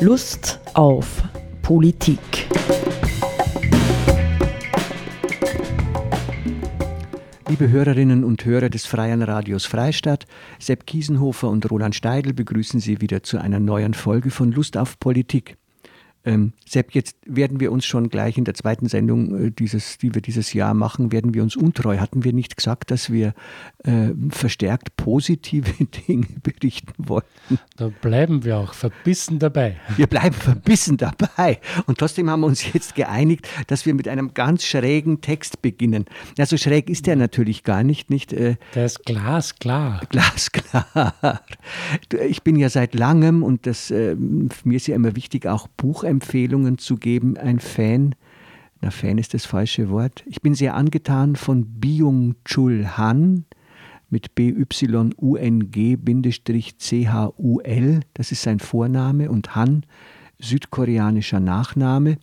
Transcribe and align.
Lust 0.00 0.60
auf 0.74 1.24
Politik. 1.60 2.20
Liebe 7.48 7.68
Hörerinnen 7.68 8.22
und 8.22 8.44
Hörer 8.44 8.68
des 8.70 8.86
Freien 8.86 9.22
Radios 9.22 9.66
Freistadt, 9.66 10.26
Sepp 10.60 10.86
Kiesenhofer 10.86 11.48
und 11.48 11.68
Roland 11.68 11.96
Steidl 11.96 12.32
begrüßen 12.32 12.78
Sie 12.78 13.00
wieder 13.00 13.24
zu 13.24 13.38
einer 13.38 13.58
neuen 13.58 13.92
Folge 13.92 14.30
von 14.30 14.52
Lust 14.52 14.76
auf 14.76 15.00
Politik. 15.00 15.56
Ähm, 16.28 16.52
Sepp, 16.68 16.94
jetzt 16.94 17.16
werden 17.24 17.58
wir 17.58 17.72
uns 17.72 17.86
schon 17.86 18.10
gleich 18.10 18.36
in 18.36 18.44
der 18.44 18.52
zweiten 18.52 18.86
Sendung, 18.86 19.46
äh, 19.46 19.50
dieses, 19.50 19.96
die 19.96 20.14
wir 20.14 20.20
dieses 20.20 20.52
Jahr 20.52 20.74
machen, 20.74 21.10
werden 21.10 21.32
wir 21.32 21.42
uns 21.42 21.56
untreu. 21.56 21.96
Hatten 21.98 22.24
wir 22.24 22.34
nicht 22.34 22.56
gesagt, 22.56 22.90
dass 22.90 23.10
wir 23.10 23.32
äh, 23.84 24.10
verstärkt 24.28 24.96
positive 24.96 25.72
Dinge 26.08 26.26
berichten 26.42 26.92
wollten? 26.98 27.58
Da 27.76 27.88
bleiben 27.88 28.44
wir 28.44 28.58
auch 28.58 28.74
verbissen 28.74 29.38
dabei. 29.38 29.76
Wir 29.96 30.06
bleiben 30.06 30.34
verbissen 30.34 30.98
dabei. 30.98 31.60
Und 31.86 31.98
trotzdem 31.98 32.28
haben 32.28 32.40
wir 32.40 32.46
uns 32.46 32.72
jetzt 32.74 32.94
geeinigt, 32.94 33.48
dass 33.66 33.86
wir 33.86 33.94
mit 33.94 34.06
einem 34.06 34.34
ganz 34.34 34.64
schrägen 34.64 35.22
Text 35.22 35.62
beginnen. 35.62 36.04
Ja, 36.36 36.44
so 36.44 36.58
schräg 36.58 36.90
ist 36.90 37.06
der 37.06 37.16
natürlich 37.16 37.64
gar 37.64 37.82
nicht. 37.82 38.10
nicht 38.10 38.34
äh, 38.34 38.56
der 38.74 38.84
ist 38.84 39.06
glasklar. 39.06 40.02
Glasklar. 40.10 41.40
Ich 42.28 42.42
bin 42.42 42.56
ja 42.56 42.68
seit 42.68 42.94
langem, 42.94 43.42
und 43.42 43.66
das, 43.66 43.90
äh, 43.90 44.14
mir 44.14 44.76
ist 44.76 44.88
ja 44.88 44.94
immer 44.94 45.16
wichtig, 45.16 45.46
auch 45.46 45.68
Buchempfehlungen 45.68 46.17
Empfehlungen 46.18 46.78
zu 46.78 46.96
geben, 46.96 47.36
ein 47.36 47.60
Fan, 47.60 48.16
na 48.80 48.90
Fan 48.90 49.18
ist 49.18 49.34
das 49.34 49.46
falsche 49.46 49.88
Wort, 49.88 50.24
ich 50.26 50.42
bin 50.42 50.56
sehr 50.56 50.74
angetan 50.74 51.36
von 51.36 51.78
Byung-Chul 51.78 52.96
Han 52.96 53.44
mit 54.10 54.34
B-Y-U-N-G-C-H-U-L, 54.34 55.20
das 58.14 58.32
ist 58.32 58.42
sein 58.42 58.58
Vorname, 58.58 59.30
und 59.30 59.54
Han, 59.54 59.86
südkoreanischer 60.40 61.38
Nachname. 61.38 62.18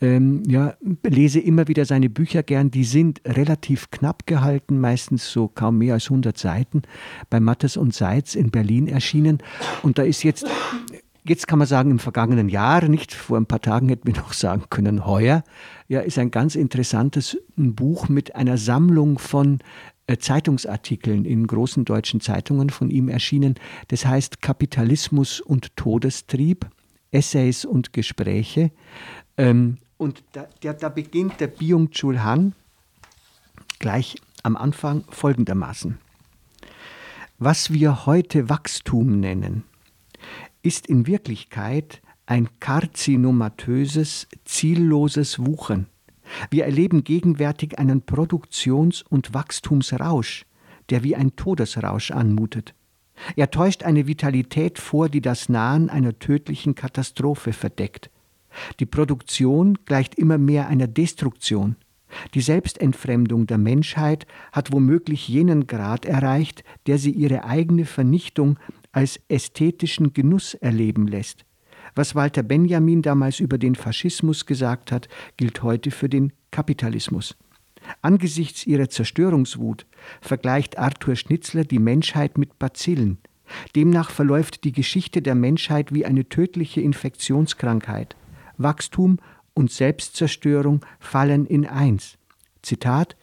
Ähm, 0.00 0.42
ja, 0.46 0.74
lese 1.02 1.40
immer 1.40 1.68
wieder 1.68 1.84
seine 1.84 2.10
Bücher 2.10 2.42
gern. 2.42 2.70
Die 2.70 2.84
sind 2.84 3.20
relativ 3.26 3.90
knapp 3.90 4.26
gehalten, 4.26 4.78
meistens 4.80 5.30
so 5.30 5.48
kaum 5.48 5.78
mehr 5.78 5.94
als 5.94 6.04
100 6.10 6.36
Seiten, 6.36 6.82
bei 7.30 7.40
Mattes 7.40 7.76
und 7.76 7.94
Seitz 7.94 8.34
in 8.34 8.50
Berlin 8.50 8.88
erschienen. 8.88 9.38
Und 9.82 9.98
da 9.98 10.02
ist 10.02 10.22
jetzt 10.24 10.46
Jetzt 11.26 11.48
kann 11.48 11.58
man 11.58 11.66
sagen, 11.66 11.90
im 11.90 11.98
vergangenen 11.98 12.50
Jahr, 12.50 12.86
nicht 12.86 13.14
vor 13.14 13.38
ein 13.38 13.46
paar 13.46 13.62
Tagen 13.62 13.88
hätten 13.88 14.06
wir 14.06 14.14
noch 14.14 14.32
sagen 14.34 14.64
können, 14.68 15.06
heuer, 15.06 15.42
ja, 15.88 16.00
ist 16.00 16.18
ein 16.18 16.30
ganz 16.30 16.54
interessantes 16.54 17.38
Buch 17.56 18.08
mit 18.08 18.34
einer 18.36 18.58
Sammlung 18.58 19.18
von 19.18 19.60
äh, 20.06 20.18
Zeitungsartikeln 20.18 21.24
in 21.24 21.46
großen 21.46 21.86
deutschen 21.86 22.20
Zeitungen 22.20 22.68
von 22.68 22.90
ihm 22.90 23.08
erschienen. 23.08 23.54
Das 23.88 24.04
heißt 24.04 24.42
Kapitalismus 24.42 25.40
und 25.40 25.74
Todestrieb, 25.76 26.66
Essays 27.10 27.64
und 27.64 27.94
Gespräche. 27.94 28.70
Ähm, 29.38 29.78
und 29.96 30.22
da, 30.32 30.46
der, 30.62 30.74
da 30.74 30.90
beginnt 30.90 31.40
der 31.40 31.46
Byung-Chul 31.46 32.22
Han 32.22 32.52
gleich 33.78 34.16
am 34.42 34.56
Anfang 34.58 35.04
folgendermaßen. 35.08 35.96
Was 37.38 37.72
wir 37.72 38.04
heute 38.04 38.50
Wachstum 38.50 39.20
nennen, 39.20 39.64
ist 40.64 40.86
in 40.86 41.06
Wirklichkeit 41.06 42.00
ein 42.26 42.48
karzinomatöses, 42.58 44.26
zielloses 44.44 45.38
Wuchern. 45.38 45.86
Wir 46.50 46.64
erleben 46.64 47.04
gegenwärtig 47.04 47.78
einen 47.78 48.02
Produktions- 48.02 49.02
und 49.02 49.34
Wachstumsrausch, 49.34 50.46
der 50.88 51.04
wie 51.04 51.16
ein 51.16 51.36
Todesrausch 51.36 52.10
anmutet. 52.10 52.74
Er 53.36 53.50
täuscht 53.50 53.82
eine 53.82 54.06
Vitalität 54.06 54.78
vor, 54.78 55.08
die 55.08 55.20
das 55.20 55.48
Nahen 55.48 55.90
einer 55.90 56.18
tödlichen 56.18 56.74
Katastrophe 56.74 57.52
verdeckt. 57.52 58.10
Die 58.80 58.86
Produktion 58.86 59.78
gleicht 59.84 60.14
immer 60.14 60.38
mehr 60.38 60.68
einer 60.68 60.86
Destruktion. 60.86 61.76
Die 62.32 62.40
Selbstentfremdung 62.40 63.46
der 63.46 63.58
Menschheit 63.58 64.26
hat 64.52 64.72
womöglich 64.72 65.28
jenen 65.28 65.66
Grad 65.66 66.06
erreicht, 66.06 66.64
der 66.86 66.98
sie 66.98 67.10
ihre 67.10 67.44
eigene 67.44 67.84
Vernichtung 67.84 68.58
als 68.94 69.20
ästhetischen 69.28 70.12
Genuss 70.12 70.54
erleben 70.54 71.08
lässt. 71.08 71.44
Was 71.94 72.14
Walter 72.14 72.42
Benjamin 72.42 73.02
damals 73.02 73.40
über 73.40 73.58
den 73.58 73.74
Faschismus 73.74 74.46
gesagt 74.46 74.92
hat, 74.92 75.08
gilt 75.36 75.62
heute 75.62 75.90
für 75.90 76.08
den 76.08 76.32
Kapitalismus. 76.50 77.36
Angesichts 78.02 78.66
ihrer 78.66 78.88
Zerstörungswut 78.88 79.86
vergleicht 80.20 80.78
Arthur 80.78 81.16
Schnitzler 81.16 81.64
die 81.64 81.78
Menschheit 81.78 82.38
mit 82.38 82.58
Bazillen. 82.58 83.18
Demnach 83.76 84.10
verläuft 84.10 84.64
die 84.64 84.72
Geschichte 84.72 85.20
der 85.20 85.34
Menschheit 85.34 85.92
wie 85.92 86.06
eine 86.06 86.28
tödliche 86.28 86.80
Infektionskrankheit. 86.80 88.16
Wachstum 88.56 89.18
und 89.52 89.70
Selbstzerstörung 89.70 90.86
fallen 90.98 91.46
in 91.46 91.66
eins. 91.66 92.16
Zitat 92.62 93.16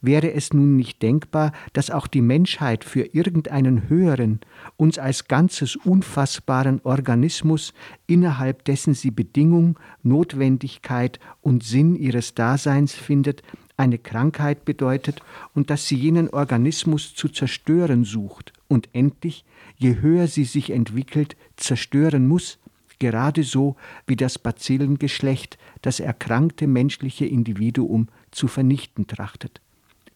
Wäre 0.00 0.32
es 0.32 0.52
nun 0.52 0.76
nicht 0.76 1.02
denkbar, 1.02 1.52
dass 1.72 1.90
auch 1.90 2.06
die 2.06 2.20
Menschheit 2.20 2.84
für 2.84 3.02
irgendeinen 3.14 3.88
höheren, 3.88 4.40
uns 4.76 4.98
als 4.98 5.28
ganzes 5.28 5.76
unfassbaren 5.76 6.80
Organismus, 6.82 7.74
innerhalb 8.06 8.64
dessen 8.64 8.94
sie 8.94 9.10
Bedingung, 9.10 9.78
Notwendigkeit 10.02 11.18
und 11.40 11.64
Sinn 11.64 11.96
ihres 11.96 12.34
Daseins 12.34 12.94
findet, 12.94 13.42
eine 13.76 13.98
Krankheit 13.98 14.64
bedeutet 14.64 15.22
und 15.54 15.70
dass 15.70 15.86
sie 15.86 15.96
jenen 15.96 16.28
Organismus 16.30 17.14
zu 17.14 17.28
zerstören 17.28 18.04
sucht 18.04 18.52
und 18.66 18.88
endlich, 18.92 19.44
je 19.76 20.00
höher 20.00 20.26
sie 20.26 20.44
sich 20.44 20.70
entwickelt, 20.70 21.36
zerstören 21.56 22.26
muss, 22.26 22.58
gerade 22.98 23.44
so 23.44 23.76
wie 24.06 24.16
das 24.16 24.38
Bazillengeschlecht 24.38 25.58
das 25.82 26.00
erkrankte 26.00 26.66
menschliche 26.66 27.26
Individuum 27.26 28.08
zu 28.30 28.48
vernichten 28.48 29.06
trachtet. 29.06 29.60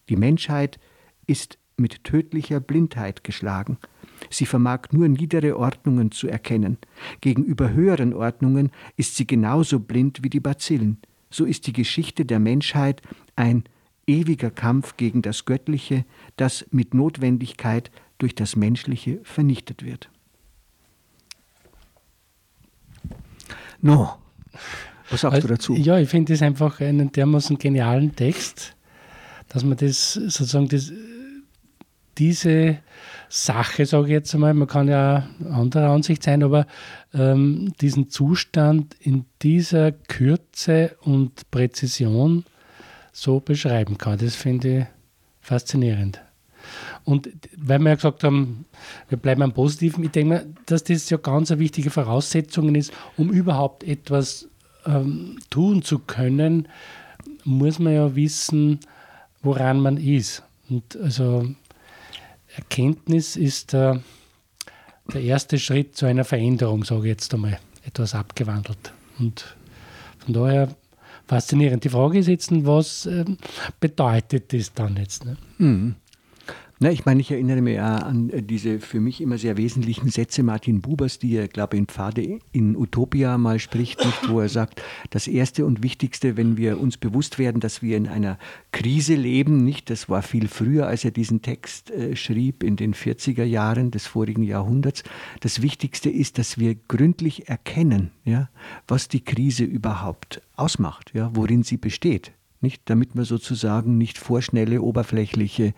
Die 0.09 0.15
Menschheit 0.15 0.79
ist 1.27 1.57
mit 1.77 2.03
tödlicher 2.03 2.59
Blindheit 2.59 3.23
geschlagen. 3.23 3.77
Sie 4.29 4.45
vermag 4.45 4.91
nur 4.91 5.07
niedere 5.07 5.57
Ordnungen 5.57 6.11
zu 6.11 6.27
erkennen. 6.27 6.77
Gegenüber 7.21 7.73
höheren 7.73 8.13
Ordnungen 8.13 8.71
ist 8.95 9.15
sie 9.15 9.27
genauso 9.27 9.79
blind 9.79 10.23
wie 10.23 10.29
die 10.29 10.39
Bazillen. 10.39 10.99
So 11.29 11.45
ist 11.45 11.67
die 11.67 11.73
Geschichte 11.73 12.25
der 12.25 12.39
Menschheit 12.39 13.01
ein 13.35 13.63
ewiger 14.05 14.51
Kampf 14.51 14.97
gegen 14.97 15.21
das 15.21 15.45
Göttliche, 15.45 16.05
das 16.35 16.65
mit 16.71 16.93
Notwendigkeit 16.93 17.91
durch 18.17 18.35
das 18.35 18.55
Menschliche 18.55 19.19
vernichtet 19.23 19.83
wird. 19.83 20.09
No, 23.81 24.15
was 25.09 25.21
sagst 25.21 25.35
also, 25.35 25.47
du 25.47 25.53
dazu? 25.53 25.75
Ja, 25.75 25.99
ich 25.99 26.09
finde 26.09 26.33
es 26.33 26.41
einfach 26.41 26.79
einen 26.79 27.11
dermaßen 27.11 27.57
genialen 27.57 28.15
Text 28.15 28.75
dass 29.53 29.63
man 29.63 29.77
das 29.77 30.13
sozusagen 30.13 30.67
das, 30.67 30.91
diese 32.17 32.79
Sache, 33.29 33.85
sage 33.85 34.07
ich 34.07 34.11
jetzt 34.11 34.33
einmal, 34.33 34.53
man 34.53 34.67
kann 34.67 34.87
ja 34.87 35.27
anderer 35.49 35.89
Ansicht 35.89 36.23
sein, 36.23 36.43
aber 36.43 36.67
ähm, 37.13 37.73
diesen 37.81 38.09
Zustand 38.09 38.95
in 38.99 39.25
dieser 39.41 39.91
Kürze 39.91 40.95
und 41.01 41.49
Präzision 41.51 42.45
so 43.11 43.39
beschreiben 43.39 43.97
kann. 43.97 44.19
Das 44.19 44.35
finde 44.35 44.79
ich 44.79 44.85
faszinierend. 45.41 46.21
Und 47.03 47.29
weil 47.57 47.79
wir 47.79 47.89
ja 47.89 47.95
gesagt 47.95 48.23
haben, 48.23 48.65
wir 49.09 49.17
bleiben 49.17 49.41
am 49.41 49.53
Positiven, 49.53 50.03
ich 50.03 50.11
denke 50.11 50.33
mir, 50.33 50.45
dass 50.65 50.83
das 50.83 51.09
ja 51.09 51.17
ganz 51.17 51.51
eine 51.51 51.59
wichtige 51.59 51.89
Voraussetzung 51.89 52.73
ist, 52.75 52.93
um 53.17 53.31
überhaupt 53.31 53.83
etwas 53.83 54.47
ähm, 54.85 55.37
tun 55.49 55.81
zu 55.81 55.99
können, 55.99 56.67
muss 57.43 57.79
man 57.79 57.93
ja 57.93 58.15
wissen, 58.15 58.79
woran 59.43 59.79
man 59.79 59.97
ist. 59.97 60.41
Und 60.69 60.95
also 60.97 61.47
Erkenntnis 62.55 63.35
ist 63.35 63.73
der, 63.73 64.01
der 65.13 65.21
erste 65.21 65.59
Schritt 65.59 65.95
zu 65.95 66.05
einer 66.05 66.23
Veränderung, 66.23 66.83
sage 66.83 67.01
ich 67.01 67.07
jetzt 67.07 67.33
einmal, 67.33 67.59
etwas 67.85 68.15
abgewandelt. 68.15 68.93
Und 69.19 69.55
von 70.19 70.33
daher 70.33 70.69
faszinierend. 71.27 71.83
Die 71.83 71.89
Frage 71.89 72.19
ist 72.19 72.27
jetzt, 72.27 72.51
was 72.65 73.05
äh, 73.05 73.25
bedeutet 73.79 74.53
das 74.53 74.73
dann 74.73 74.97
jetzt? 74.97 75.25
Ne? 75.25 75.37
Mhm. 75.57 75.95
Na, 76.83 76.91
ich 76.91 77.05
meine, 77.05 77.21
ich 77.21 77.31
erinnere 77.31 77.61
mich 77.61 77.79
an 77.79 78.29
äh, 78.29 78.43
diese 78.43 78.81
für 78.81 78.99
mich 78.99 79.21
immer 79.21 79.37
sehr 79.37 79.55
wesentlichen 79.55 80.09
Sätze 80.09 80.43
Martin 80.43 80.81
Bubers, 80.81 81.17
die 81.17 81.33
er, 81.33 81.47
glaube 81.47 81.77
ich, 81.77 81.79
in 81.79 81.87
Pfade 81.87 82.39
in 82.51 82.75
Utopia 82.75 83.37
mal 83.37 83.59
spricht, 83.59 84.03
nicht, 84.03 84.27
wo 84.29 84.41
er 84.41 84.49
sagt, 84.49 84.83
das 85.09 85.29
Erste 85.29 85.65
und 85.65 85.81
Wichtigste, 85.81 86.35
wenn 86.35 86.57
wir 86.57 86.81
uns 86.81 86.97
bewusst 86.97 87.39
werden, 87.39 87.61
dass 87.61 87.81
wir 87.81 87.95
in 87.95 88.09
einer 88.09 88.37
Krise 88.73 89.15
leben, 89.15 89.63
nicht, 89.63 89.89
das 89.89 90.09
war 90.09 90.23
viel 90.23 90.49
früher, 90.49 90.85
als 90.85 91.05
er 91.05 91.11
diesen 91.11 91.41
Text 91.41 91.89
äh, 91.89 92.17
schrieb, 92.17 92.63
in 92.63 92.75
den 92.75 92.93
40er 92.93 93.45
Jahren 93.45 93.89
des 93.89 94.05
vorigen 94.05 94.43
Jahrhunderts, 94.43 95.05
das 95.39 95.61
Wichtigste 95.61 96.09
ist, 96.09 96.37
dass 96.37 96.57
wir 96.57 96.75
gründlich 96.89 97.47
erkennen, 97.47 98.11
ja, 98.25 98.49
was 98.89 99.07
die 99.07 99.23
Krise 99.23 99.63
überhaupt 99.63 100.41
ausmacht, 100.57 101.13
ja, 101.13 101.31
worin 101.33 101.63
sie 101.63 101.77
besteht 101.77 102.33
nicht, 102.63 102.81
damit 102.85 103.15
man 103.15 103.25
sozusagen 103.25 103.97
nicht 103.97 104.17
vorschnelle, 104.17 104.81
oberflächliche 104.81 105.73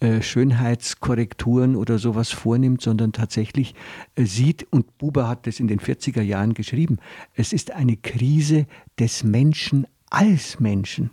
äh, 0.00 0.22
Schönheitskorrekturen 0.22 1.74
oder 1.74 1.98
sowas 1.98 2.30
vornimmt, 2.30 2.82
sondern 2.82 3.12
tatsächlich 3.12 3.74
äh, 4.14 4.24
sieht, 4.24 4.66
und 4.70 4.98
Buber 4.98 5.28
hat 5.28 5.46
das 5.46 5.58
in 5.58 5.68
den 5.68 5.80
40er 5.80 6.22
Jahren 6.22 6.54
geschrieben, 6.54 6.98
es 7.34 7.52
ist 7.52 7.72
eine 7.72 7.96
Krise 7.96 8.66
des 8.98 9.24
Menschen 9.24 9.86
als 10.10 10.60
Menschen. 10.60 11.10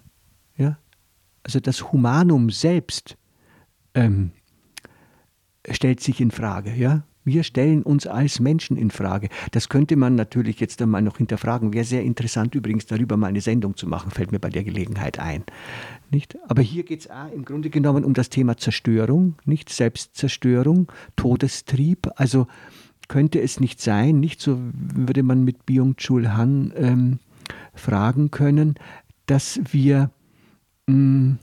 Ja? 0.58 0.78
Also 1.44 1.60
das 1.60 1.92
Humanum 1.92 2.50
selbst 2.50 3.18
ähm, 3.94 4.32
stellt 5.70 6.00
sich 6.02 6.22
in 6.22 6.32
Frage. 6.32 6.74
Ja? 6.76 7.04
Wir 7.26 7.44
stellen 7.44 7.84
uns 7.84 8.08
als 8.08 8.40
Menschen 8.40 8.78
in 8.78 8.92
Frage. 8.92 9.30
Das 9.52 9.70
könnte 9.70 9.96
man 9.96 10.16
natürlich 10.16 10.60
jetzt 10.60 10.82
einmal 10.82 11.02
noch 11.02 11.18
hinterfragen. 11.18 11.74
Wäre 11.74 11.86
sehr 11.86 12.04
interessant 12.04 12.56
übrigens 12.56 12.86
darüber 12.86 13.18
mal 13.18 13.28
eine 13.28 13.42
Sendung 13.42 13.78
zu 13.78 13.88
machen, 13.88 14.12
fällt 14.12 14.32
mir 14.32 14.40
bei 14.40 14.50
der 14.50 14.64
Gelegenheit 14.64 15.20
ein. 15.20 15.44
Nicht? 16.12 16.38
Aber 16.48 16.62
hier 16.62 16.84
geht 16.84 17.02
es 17.02 17.10
im 17.34 17.46
Grunde 17.46 17.70
genommen 17.70 18.04
um 18.04 18.14
das 18.14 18.30
Thema 18.30 18.58
Zerstörung, 18.58 19.36
nicht 19.46 19.70
Selbstzerstörung, 19.70 20.92
Todestrieb. 21.16 22.10
Also 22.16 22.48
könnte 23.08 23.42
es 23.42 23.60
nicht 23.60 23.82
sein, 23.82 24.20
nicht 24.20 24.42
so 24.42 24.60
würde 24.74 25.24
man 25.24 25.44
mit 25.44 25.66
Byung-Chul 25.66 26.34
Han 26.34 26.74
ähm, 26.76 27.20
fragen 27.74 28.32
können, 28.32 28.76
dass 29.26 29.60
wir 29.72 30.10
mh, 30.88 30.96
mm, 30.96 31.40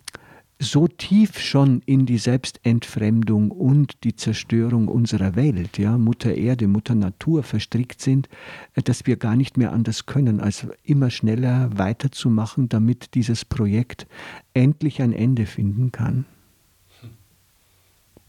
so 0.62 0.86
tief 0.86 1.40
schon 1.40 1.80
in 1.86 2.04
die 2.04 2.18
Selbstentfremdung 2.18 3.50
und 3.50 4.04
die 4.04 4.14
Zerstörung 4.14 4.88
unserer 4.88 5.34
Welt, 5.34 5.78
ja, 5.78 5.96
Mutter 5.96 6.34
Erde, 6.34 6.68
Mutter 6.68 6.94
Natur 6.94 7.42
verstrickt 7.42 8.02
sind, 8.02 8.28
äh, 8.74 8.82
dass 8.82 9.06
wir 9.06 9.16
gar 9.16 9.36
nicht 9.36 9.56
mehr 9.56 9.72
anders 9.72 10.04
können, 10.04 10.38
als 10.38 10.66
immer 10.84 11.10
schneller 11.10 11.70
weiterzumachen, 11.78 12.68
damit 12.68 13.14
dieses 13.14 13.46
Projekt 13.46 14.06
endlich 14.52 15.00
ein 15.00 15.14
Ende 15.14 15.46
finden 15.46 15.92
kann. 15.92 16.26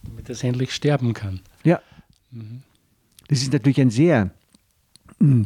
Damit 0.03 0.29
es 0.29 0.41
endlich 0.43 0.71
sterben 0.71 1.13
kann. 1.13 1.41
Ja. 1.65 1.81
Mhm. 2.31 2.63
Das 3.27 3.41
ist 3.41 3.51
natürlich 3.53 3.79
ein 3.81 3.91
sehr 3.91 4.31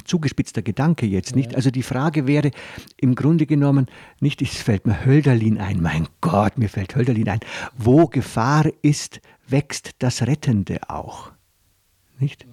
zugespitzter 0.05 0.61
Gedanke 0.61 1.05
jetzt, 1.05 1.35
nicht? 1.35 1.55
Also 1.55 1.71
die 1.71 1.83
Frage 1.83 2.27
wäre 2.27 2.51
im 2.97 3.15
Grunde 3.15 3.45
genommen 3.45 3.87
nicht, 4.19 4.41
es 4.41 4.57
fällt 4.57 4.87
mir 4.87 5.05
Hölderlin 5.05 5.57
ein, 5.57 5.81
mein 5.81 6.07
Gott, 6.21 6.57
mir 6.57 6.69
fällt 6.69 6.95
Hölderlin 6.95 7.29
ein. 7.29 7.39
Wo 7.77 8.07
Gefahr 8.07 8.65
ist, 8.81 9.21
wächst 9.47 9.91
das 9.99 10.21
Rettende 10.23 10.89
auch. 10.89 11.31
Nicht? 12.19 12.45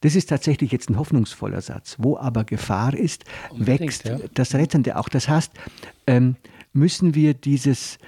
Das 0.00 0.16
ist 0.16 0.28
tatsächlich 0.28 0.72
jetzt 0.72 0.90
ein 0.90 0.98
hoffnungsvoller 0.98 1.60
Satz. 1.60 1.96
Wo 1.98 2.16
aber 2.16 2.44
Gefahr 2.44 2.94
ist, 2.94 3.24
wächst 3.56 4.04
ja. 4.04 4.18
das 4.34 4.54
Rettende 4.54 4.96
auch. 4.98 5.08
Das 5.08 5.28
heißt, 5.28 5.52
ähm, 6.06 6.36
müssen 6.72 7.14
wir 7.14 7.34
dieses, 7.34 7.98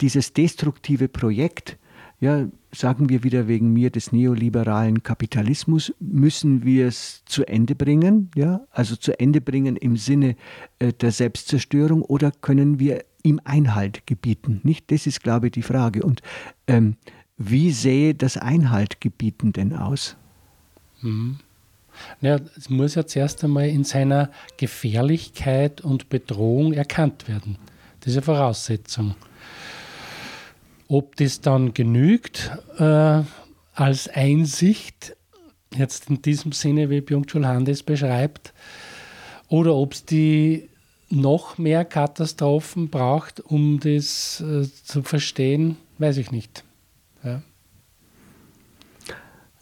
dieses 0.00 0.32
destruktive 0.32 1.08
Projekt 1.08 1.76
ja, 2.20 2.46
sagen 2.74 3.08
wir 3.08 3.22
wieder 3.22 3.48
wegen 3.48 3.72
mir 3.72 3.90
des 3.90 4.12
neoliberalen 4.12 5.02
Kapitalismus, 5.02 5.92
müssen 6.00 6.64
wir 6.64 6.86
es 6.86 7.22
zu 7.26 7.44
Ende 7.44 7.74
bringen, 7.74 8.30
ja, 8.34 8.62
also 8.70 8.96
zu 8.96 9.18
Ende 9.18 9.40
bringen 9.40 9.76
im 9.76 9.96
Sinne 9.96 10.36
äh, 10.78 10.92
der 10.92 11.12
Selbstzerstörung 11.12 12.02
oder 12.02 12.30
können 12.30 12.78
wir 12.78 13.04
ihm 13.22 13.40
Einhalt 13.44 14.06
gebieten? 14.06 14.60
Nicht? 14.64 14.90
Das 14.90 15.06
ist, 15.06 15.22
glaube 15.22 15.46
ich, 15.46 15.52
die 15.52 15.62
Frage. 15.62 16.02
Und 16.02 16.22
ähm, 16.66 16.96
wie 17.36 17.72
sähe 17.72 18.14
das 18.14 18.36
Einhalt 18.36 19.00
gebieten 19.00 19.52
denn 19.52 19.74
aus? 19.74 20.16
Mhm. 21.02 21.38
Ja, 22.20 22.38
es 22.56 22.70
muss 22.70 22.94
ja 22.94 23.06
zuerst 23.06 23.44
einmal 23.44 23.68
in 23.68 23.84
seiner 23.84 24.30
Gefährlichkeit 24.56 25.82
und 25.82 26.08
Bedrohung 26.08 26.72
erkannt 26.72 27.28
werden. 27.28 27.58
Diese 28.04 28.22
Voraussetzung. 28.22 29.14
Ob 30.92 31.16
das 31.16 31.40
dann 31.40 31.72
genügt 31.72 32.50
äh, 32.76 33.22
als 33.72 34.08
Einsicht, 34.08 35.16
jetzt 35.74 36.10
in 36.10 36.20
diesem 36.20 36.52
Sinne, 36.52 36.90
wie 36.90 37.00
Byung-Chul 37.00 37.46
Han 37.46 37.64
das 37.64 37.82
beschreibt, 37.82 38.52
oder 39.48 39.74
ob 39.74 39.94
es 39.94 40.04
die 40.04 40.68
noch 41.08 41.56
mehr 41.56 41.86
Katastrophen 41.86 42.90
braucht, 42.90 43.40
um 43.40 43.80
das 43.80 44.42
äh, 44.42 44.68
zu 44.84 45.02
verstehen, 45.02 45.78
weiß 45.96 46.18
ich 46.18 46.30
nicht. 46.30 46.62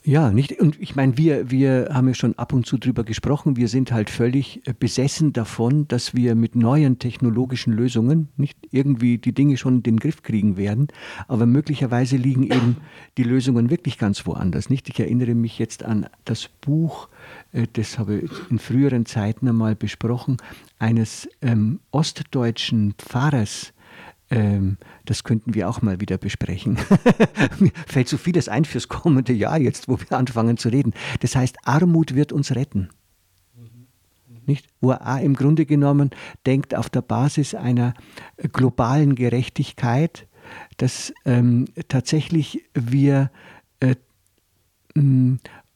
Ja. 0.04 0.30
Nicht, 0.30 0.58
und 0.60 0.80
ich 0.80 0.96
meine, 0.96 1.18
wir, 1.18 1.50
wir 1.50 1.90
haben 1.92 2.08
ja 2.08 2.14
schon 2.14 2.38
ab 2.38 2.52
und 2.52 2.66
zu 2.66 2.78
drüber 2.78 3.04
gesprochen, 3.04 3.56
wir 3.56 3.68
sind 3.68 3.92
halt 3.92 4.08
völlig 4.08 4.66
äh, 4.66 4.72
besessen 4.78 5.32
davon, 5.32 5.86
dass 5.88 6.14
wir 6.14 6.34
mit 6.34 6.54
neuen 6.54 6.98
technologischen 6.98 7.72
Lösungen 7.72 8.28
nicht 8.36 8.58
irgendwie 8.70 9.18
die 9.18 9.32
Dinge 9.32 9.56
schon 9.56 9.76
in 9.76 9.82
den 9.82 9.98
Griff 9.98 10.22
kriegen 10.22 10.56
werden, 10.56 10.88
aber 11.28 11.46
möglicherweise 11.46 12.16
liegen 12.16 12.44
eben 12.44 12.78
die 13.18 13.24
Lösungen 13.24 13.68
wirklich 13.68 13.98
ganz 13.98 14.26
woanders. 14.26 14.70
Nicht? 14.70 14.88
Ich 14.88 14.98
erinnere 14.98 15.34
mich 15.34 15.58
jetzt 15.58 15.84
an 15.84 16.06
das 16.24 16.48
Buch, 16.48 17.08
äh, 17.52 17.66
das 17.72 17.98
habe 17.98 18.20
ich 18.20 18.30
in 18.50 18.58
früheren 18.58 19.04
Zeiten 19.04 19.48
einmal 19.48 19.74
besprochen, 19.74 20.38
eines 20.78 21.28
ähm, 21.42 21.80
ostdeutschen 21.90 22.94
Pfarrers, 22.96 23.72
ähm, 24.30 24.76
das 25.04 25.24
könnten 25.24 25.54
wir 25.54 25.68
auch 25.68 25.82
mal 25.82 26.00
wieder 26.00 26.16
besprechen. 26.16 26.78
Mir 27.58 27.72
fällt 27.86 28.08
so 28.08 28.16
vieles 28.16 28.48
ein 28.48 28.64
fürs 28.64 28.88
kommende 28.88 29.32
Jahr 29.32 29.58
jetzt, 29.58 29.88
wo 29.88 29.98
wir 29.98 30.16
anfangen 30.16 30.56
zu 30.56 30.68
reden. 30.68 30.92
Das 31.20 31.34
heißt, 31.34 31.56
Armut 31.64 32.14
wird 32.14 32.32
uns 32.32 32.54
retten. 32.54 32.90
Nicht? 34.46 34.66
Wo 34.80 34.90
er 34.90 35.20
im 35.20 35.34
Grunde 35.34 35.66
genommen 35.66 36.10
denkt 36.46 36.74
auf 36.74 36.88
der 36.88 37.02
Basis 37.02 37.54
einer 37.54 37.94
globalen 38.52 39.14
Gerechtigkeit, 39.14 40.26
dass 40.76 41.12
ähm, 41.24 41.66
tatsächlich 41.88 42.64
wir 42.74 43.30
äh, 43.80 43.94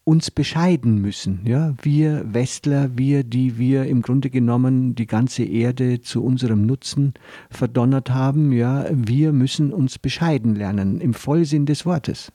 uns 0.04 0.30
bescheiden 0.30 1.00
müssen. 1.00 1.40
Ja? 1.44 1.74
Wir 1.82 2.22
Westler, 2.32 2.90
wir, 2.96 3.24
die 3.24 3.58
wir 3.58 3.86
im 3.86 4.02
Grunde 4.02 4.30
genommen 4.30 4.94
die 4.94 5.06
ganze 5.06 5.44
Erde 5.44 6.00
zu 6.00 6.22
unserem 6.22 6.66
Nutzen 6.66 7.14
verdonnert 7.50 8.10
haben, 8.10 8.52
ja, 8.52 8.86
wir 8.90 9.32
müssen 9.32 9.72
uns 9.72 9.98
bescheiden 9.98 10.54
lernen, 10.54 11.00
im 11.00 11.14
Vollsinn 11.14 11.66
des 11.66 11.86
Wortes. 11.86 12.32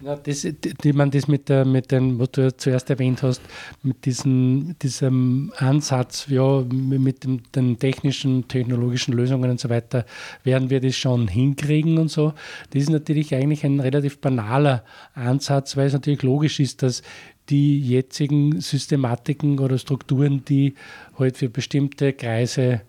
Ja? 0.00 0.14
Ja, 0.14 0.16
das, 0.16 0.46
die, 0.84 0.92
man 0.92 1.10
das 1.10 1.28
mit, 1.28 1.48
der, 1.48 1.64
mit 1.64 1.90
den, 1.90 2.18
was 2.18 2.30
du 2.32 2.56
zuerst 2.56 2.90
erwähnt 2.90 3.22
hast, 3.22 3.42
mit 3.82 4.04
diesem, 4.04 4.76
diesem 4.80 5.52
Ansatz, 5.56 6.26
ja, 6.28 6.62
mit 6.70 7.24
dem, 7.24 7.40
den 7.52 7.78
technischen, 7.78 8.48
technologischen 8.48 9.14
Lösungen 9.14 9.50
und 9.50 9.60
so 9.60 9.68
weiter, 9.68 10.04
werden 10.44 10.70
wir 10.70 10.80
das 10.80 10.96
schon 10.96 11.28
hinkriegen 11.28 11.98
und 11.98 12.10
so. 12.10 12.32
Das 12.70 12.82
ist 12.82 12.90
natürlich 12.90 13.34
eigentlich 13.34 13.64
ein 13.64 13.80
relativ 13.80 14.18
banaler 14.18 14.84
Ansatz, 15.14 15.76
weil 15.76 15.86
es 15.86 15.92
natürlich 15.92 16.22
logisch 16.22 16.60
ist, 16.60 16.82
dass 16.82 17.02
die 17.48 17.80
jetzigen 17.80 18.60
Systematiken 18.60 19.58
oder 19.58 19.78
Strukturen, 19.78 20.44
die 20.44 20.74
halt 21.18 21.38
für 21.38 21.48
bestimmte 21.48 22.12
Kreise 22.12 22.82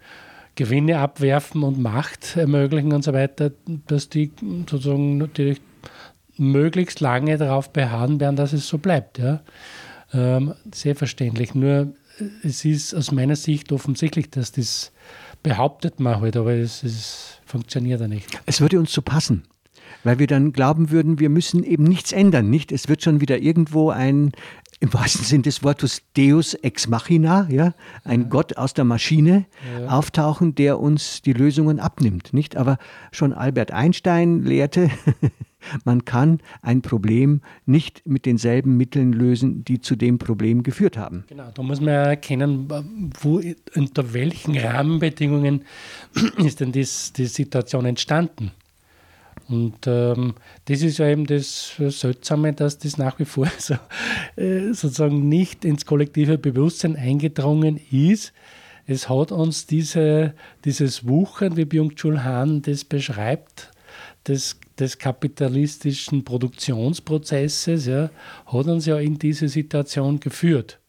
Gewinne 0.55 0.99
abwerfen 0.99 1.63
und 1.63 1.79
Macht 1.79 2.35
ermöglichen 2.35 2.91
und 2.91 3.03
so 3.03 3.13
weiter, 3.13 3.51
dass 3.87 4.09
die 4.09 4.31
sozusagen 4.69 5.17
natürlich 5.17 5.61
möglichst 6.39 6.99
lange 6.99 7.37
darauf 7.37 7.71
beharren 7.71 8.19
werden, 8.19 8.35
dass 8.35 8.53
es 8.53 8.67
so 8.67 8.77
bleibt. 8.77 9.17
Ja? 9.17 9.41
Ähm, 10.13 10.53
sehr 10.73 10.95
verständlich. 10.95 11.55
Nur 11.55 11.93
äh, 12.19 12.47
es 12.47 12.65
ist 12.65 12.93
aus 12.93 13.11
meiner 13.11 13.35
Sicht 13.35 13.71
offensichtlich, 13.71 14.29
dass 14.29 14.51
das 14.51 14.91
behauptet 15.43 15.99
man 15.99 16.19
halt, 16.19 16.35
aber 16.35 16.53
es, 16.53 16.83
es 16.83 17.39
funktioniert 17.45 18.01
ja 18.01 18.07
nicht. 18.07 18.27
Es 18.45 18.61
würde 18.61 18.79
uns 18.79 18.91
so 18.91 19.01
passen 19.01 19.43
weil 20.03 20.19
wir 20.19 20.27
dann 20.27 20.53
glauben 20.53 20.91
würden, 20.91 21.19
wir 21.19 21.29
müssen 21.29 21.63
eben 21.63 21.83
nichts 21.83 22.11
ändern, 22.11 22.49
nicht? 22.49 22.71
Es 22.71 22.87
wird 22.87 23.03
schon 23.03 23.21
wieder 23.21 23.39
irgendwo 23.39 23.89
ein, 23.89 24.31
im 24.79 24.93
wahrsten 24.93 25.25
Sinn 25.25 25.41
des 25.41 25.63
Wortes, 25.63 26.01
Deus 26.15 26.53
ex 26.53 26.87
machina, 26.87 27.47
ja, 27.49 27.73
ein 28.03 28.21
ja. 28.21 28.27
Gott 28.27 28.57
aus 28.57 28.73
der 28.73 28.85
Maschine 28.85 29.45
ja. 29.79 29.87
auftauchen, 29.87 30.55
der 30.55 30.79
uns 30.79 31.21
die 31.21 31.33
Lösungen 31.33 31.79
abnimmt, 31.79 32.33
nicht? 32.33 32.55
Aber 32.55 32.77
schon 33.11 33.33
Albert 33.33 33.71
Einstein 33.71 34.43
lehrte, 34.43 34.89
Man 35.83 36.05
kann 36.05 36.39
ein 36.61 36.81
Problem 36.81 37.41
nicht 37.65 38.05
mit 38.05 38.25
denselben 38.25 38.77
Mitteln 38.77 39.13
lösen, 39.13 39.63
die 39.63 39.81
zu 39.81 39.95
dem 39.95 40.17
Problem 40.19 40.63
geführt 40.63 40.97
haben. 40.97 41.25
Genau, 41.27 41.49
da 41.53 41.63
muss 41.63 41.79
man 41.79 41.89
erkennen, 41.89 42.67
wo, 43.21 43.41
unter 43.75 44.13
welchen 44.13 44.57
Rahmenbedingungen 44.57 45.65
ist 46.37 46.59
denn 46.59 46.71
das, 46.71 47.13
die 47.13 47.25
Situation 47.25 47.85
entstanden. 47.85 48.51
Und 49.49 49.87
ähm, 49.87 50.35
das 50.65 50.83
ist 50.83 50.99
ja 50.99 51.07
eben 51.07 51.25
das 51.25 51.75
Seltsame, 51.77 52.53
dass 52.53 52.77
das 52.77 52.97
nach 52.97 53.17
wie 53.17 53.25
vor 53.25 53.47
so, 53.57 53.75
äh, 54.35 54.73
sozusagen 54.73 55.27
nicht 55.27 55.65
ins 55.65 55.85
kollektive 55.85 56.37
Bewusstsein 56.37 56.95
eingedrungen 56.95 57.79
ist. 57.91 58.31
Es 58.85 59.09
hat 59.09 59.31
uns 59.31 59.65
diese, 59.65 60.33
dieses 60.65 61.07
Wuchern, 61.07 61.57
wie 61.57 61.65
Byung-Chul 61.65 62.23
Han 62.23 62.61
das 62.61 62.83
beschreibt, 62.83 63.71
des, 64.27 64.58
des 64.79 64.97
kapitalistischen 64.97 66.23
Produktionsprozesses 66.23 67.85
ja, 67.85 68.09
hat 68.45 68.67
uns 68.67 68.85
ja 68.85 68.97
in 68.97 69.19
diese 69.19 69.49
Situation 69.49 70.19
geführt, 70.19 70.79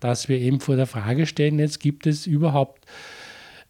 dass 0.00 0.28
wir 0.28 0.38
eben 0.38 0.60
vor 0.60 0.76
der 0.76 0.86
Frage 0.86 1.26
stehen, 1.26 1.58
jetzt 1.58 1.80
gibt 1.80 2.06
es 2.06 2.26
überhaupt 2.26 2.84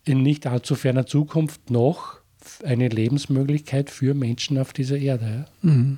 in 0.04 0.22
nicht 0.22 0.46
allzu 0.46 0.74
ferner 0.74 1.06
Zukunft 1.06 1.70
noch 1.70 2.20
eine 2.64 2.88
Lebensmöglichkeit 2.88 3.90
für 3.90 4.14
Menschen 4.14 4.58
auf 4.58 4.72
dieser 4.72 4.96
Erde. 4.96 5.46
Ja? 5.62 5.70
Mhm. 5.70 5.96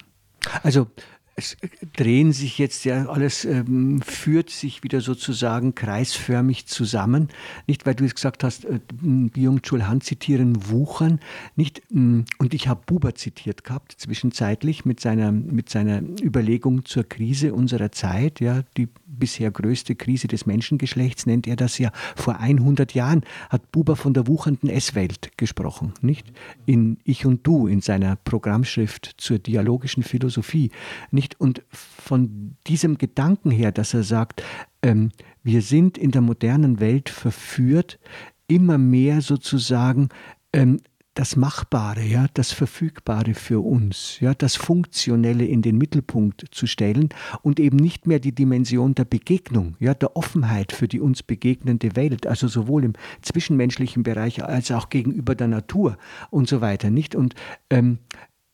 Also 0.62 0.88
es 1.34 1.56
drehen 1.96 2.32
sich 2.32 2.58
jetzt 2.58 2.84
ja 2.84 3.06
alles, 3.06 3.44
ähm, 3.44 4.02
führt 4.02 4.50
sich 4.50 4.82
wieder 4.82 5.00
sozusagen 5.00 5.74
kreisförmig 5.74 6.66
zusammen. 6.66 7.28
Nicht, 7.66 7.86
weil 7.86 7.94
du 7.94 8.04
es 8.04 8.14
gesagt 8.14 8.44
hast, 8.44 8.66
äh, 8.66 8.80
Byung-Chul 9.00 9.86
Han 9.86 10.02
zitieren 10.02 10.70
Wuchern. 10.70 11.20
Nicht, 11.56 11.82
und 11.90 12.52
ich 12.52 12.68
habe 12.68 12.82
Buber 12.84 13.14
zitiert 13.14 13.64
gehabt, 13.64 13.94
zwischenzeitlich 13.96 14.84
mit 14.84 15.00
seiner, 15.00 15.32
mit 15.32 15.70
seiner 15.70 16.02
Überlegung 16.22 16.84
zur 16.84 17.04
Krise 17.04 17.54
unserer 17.54 17.92
Zeit. 17.92 18.40
Ja, 18.40 18.62
die 18.76 18.88
bisher 19.06 19.50
größte 19.50 19.94
Krise 19.94 20.28
des 20.28 20.46
Menschengeschlechts 20.46 21.26
nennt 21.26 21.46
er 21.46 21.56
das 21.56 21.78
ja. 21.78 21.92
Vor 22.16 22.40
100 22.40 22.92
Jahren 22.94 23.22
hat 23.48 23.72
Buber 23.72 23.96
von 23.96 24.14
der 24.14 24.26
wuchernden 24.26 24.68
S-Welt 24.68 25.30
gesprochen. 25.36 25.94
Nicht? 26.02 26.32
In 26.66 26.98
Ich 27.04 27.24
und 27.24 27.46
Du, 27.46 27.66
in 27.66 27.80
seiner 27.80 28.16
Programmschrift 28.16 29.14
zur 29.16 29.38
dialogischen 29.38 30.02
Philosophie. 30.02 30.70
Nicht? 31.10 31.21
Nicht? 31.22 31.40
Und 31.40 31.62
von 31.70 32.56
diesem 32.66 32.98
Gedanken 32.98 33.52
her, 33.52 33.70
dass 33.70 33.94
er 33.94 34.02
sagt, 34.02 34.42
ähm, 34.82 35.12
wir 35.44 35.62
sind 35.62 35.96
in 35.96 36.10
der 36.10 36.20
modernen 36.20 36.80
Welt 36.80 37.08
verführt, 37.08 38.00
immer 38.48 38.76
mehr 38.76 39.20
sozusagen 39.20 40.08
ähm, 40.52 40.80
das 41.14 41.36
Machbare, 41.36 42.02
ja, 42.02 42.26
das 42.34 42.50
Verfügbare 42.50 43.34
für 43.34 43.60
uns, 43.60 44.18
ja, 44.18 44.34
das 44.34 44.56
Funktionelle 44.56 45.44
in 45.44 45.62
den 45.62 45.78
Mittelpunkt 45.78 46.46
zu 46.50 46.66
stellen 46.66 47.10
und 47.42 47.60
eben 47.60 47.76
nicht 47.76 48.08
mehr 48.08 48.18
die 48.18 48.34
Dimension 48.34 48.96
der 48.96 49.04
Begegnung, 49.04 49.76
ja, 49.78 49.94
der 49.94 50.16
Offenheit 50.16 50.72
für 50.72 50.88
die 50.88 51.00
uns 51.00 51.22
begegnende 51.22 51.94
Welt, 51.94 52.26
also 52.26 52.48
sowohl 52.48 52.82
im 52.82 52.94
zwischenmenschlichen 53.20 54.02
Bereich 54.02 54.42
als 54.42 54.72
auch 54.72 54.88
gegenüber 54.88 55.36
der 55.36 55.48
Natur 55.48 55.98
und 56.30 56.48
so 56.48 56.60
weiter, 56.60 56.90
nicht? 56.90 57.14
Und 57.14 57.36
ähm, 57.70 57.98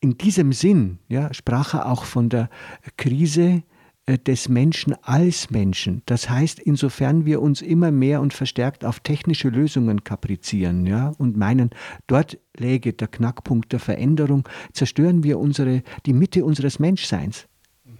in 0.01 0.17
diesem 0.17 0.53
Sinn 0.53 0.99
ja, 1.07 1.33
sprach 1.33 1.73
er 1.73 1.91
auch 1.91 2.05
von 2.05 2.29
der 2.29 2.49
Krise 2.97 3.63
äh, 4.05 4.17
des 4.17 4.49
Menschen 4.49 4.95
als 5.03 5.49
Menschen. 5.49 6.01
Das 6.05 6.29
heißt, 6.29 6.59
insofern 6.59 7.25
wir 7.25 7.41
uns 7.41 7.61
immer 7.61 7.91
mehr 7.91 8.21
und 8.21 8.33
verstärkt 8.33 8.85
auf 8.85 9.01
technische 9.01 9.49
Lösungen 9.49 10.03
kaprizieren 10.03 10.85
ja, 10.85 11.09
und 11.17 11.37
meinen, 11.37 11.69
dort 12.07 12.39
läge 12.57 12.93
der 12.93 13.07
Knackpunkt 13.07 13.71
der 13.71 13.79
Veränderung, 13.79 14.47
zerstören 14.73 15.23
wir 15.23 15.37
unsere, 15.39 15.83
die 16.05 16.13
Mitte 16.13 16.45
unseres 16.45 16.79
Menschseins. 16.79 17.47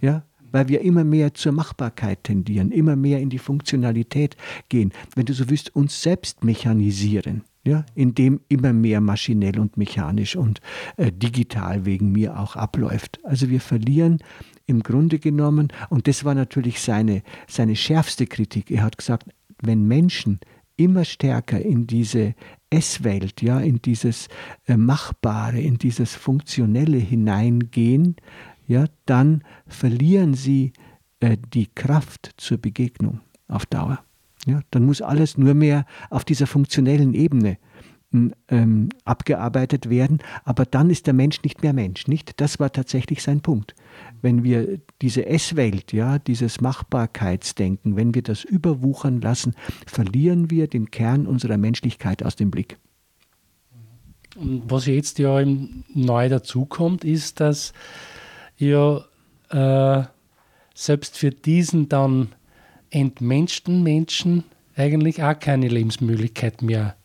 Ja, 0.00 0.24
weil 0.52 0.68
wir 0.68 0.80
immer 0.80 1.04
mehr 1.04 1.34
zur 1.34 1.52
Machbarkeit 1.52 2.24
tendieren, 2.24 2.72
immer 2.72 2.96
mehr 2.96 3.20
in 3.20 3.30
die 3.30 3.38
Funktionalität 3.38 4.36
gehen. 4.68 4.92
Wenn 5.14 5.26
du 5.26 5.32
so 5.32 5.48
willst, 5.48 5.76
uns 5.76 6.02
selbst 6.02 6.42
mechanisieren 6.42 7.44
ja, 7.70 7.86
in 7.94 8.16
dem 8.16 8.40
immer 8.48 8.72
mehr 8.72 9.00
maschinell 9.00 9.60
und 9.60 9.76
mechanisch 9.76 10.34
und 10.34 10.60
äh, 10.96 11.12
digital 11.12 11.86
wegen 11.86 12.10
mir 12.10 12.36
auch 12.36 12.56
abläuft. 12.56 13.20
Also 13.24 13.48
wir 13.48 13.60
verlieren 13.60 14.18
im 14.66 14.82
Grunde 14.82 15.20
genommen, 15.20 15.68
und 15.88 16.08
das 16.08 16.24
war 16.24 16.34
natürlich 16.34 16.80
seine, 16.80 17.22
seine 17.46 17.76
schärfste 17.76 18.26
Kritik, 18.26 18.72
er 18.72 18.82
hat 18.82 18.98
gesagt, 18.98 19.30
wenn 19.62 19.86
Menschen 19.86 20.40
immer 20.76 21.04
stärker 21.04 21.60
in 21.60 21.86
diese 21.86 22.34
S-Welt, 22.70 23.40
ja, 23.40 23.60
in 23.60 23.80
dieses 23.80 24.26
äh, 24.66 24.76
Machbare, 24.76 25.60
in 25.60 25.78
dieses 25.78 26.16
Funktionelle 26.16 26.98
hineingehen, 26.98 28.16
ja, 28.66 28.86
dann 29.06 29.44
verlieren 29.68 30.34
sie 30.34 30.72
äh, 31.20 31.36
die 31.54 31.68
Kraft 31.72 32.32
zur 32.36 32.58
Begegnung 32.58 33.20
auf 33.46 33.64
Dauer. 33.66 34.02
Ja, 34.46 34.60
dann 34.70 34.86
muss 34.86 35.02
alles 35.02 35.36
nur 35.36 35.54
mehr 35.54 35.84
auf 36.08 36.24
dieser 36.24 36.46
funktionellen 36.46 37.14
Ebene 37.14 37.58
ähm, 38.12 38.88
abgearbeitet 39.04 39.88
werden, 39.88 40.18
aber 40.44 40.64
dann 40.64 40.90
ist 40.90 41.06
der 41.06 41.14
Mensch 41.14 41.42
nicht 41.42 41.62
mehr 41.62 41.72
Mensch, 41.72 42.08
nicht? 42.08 42.40
Das 42.40 42.58
war 42.58 42.72
tatsächlich 42.72 43.22
sein 43.22 43.40
Punkt. 43.40 43.74
Wenn 44.20 44.42
wir 44.42 44.80
diese 45.00 45.26
S-Welt, 45.26 45.92
ja, 45.92 46.18
dieses 46.18 46.60
Machbarkeitsdenken, 46.60 47.96
wenn 47.96 48.14
wir 48.14 48.22
das 48.22 48.42
überwuchern 48.42 49.20
lassen, 49.20 49.54
verlieren 49.86 50.50
wir 50.50 50.66
den 50.66 50.90
Kern 50.90 51.26
unserer 51.26 51.56
Menschlichkeit 51.56 52.24
aus 52.24 52.34
dem 52.34 52.50
Blick. 52.50 52.78
Und 54.36 54.70
was 54.70 54.86
jetzt 54.86 55.18
ja 55.18 55.44
neu 55.94 56.28
dazukommt, 56.28 57.04
ist, 57.04 57.40
dass 57.40 57.72
ja 58.56 59.04
äh, 59.50 60.04
selbst 60.74 61.16
für 61.16 61.30
diesen 61.30 61.88
dann 61.88 62.28
entmenschten 62.90 63.82
Menschen 63.82 64.44
eigentlich 64.76 65.22
auch 65.22 65.38
keine 65.38 65.68
Lebensmöglichkeit 65.68 66.62
mehr 66.62 66.96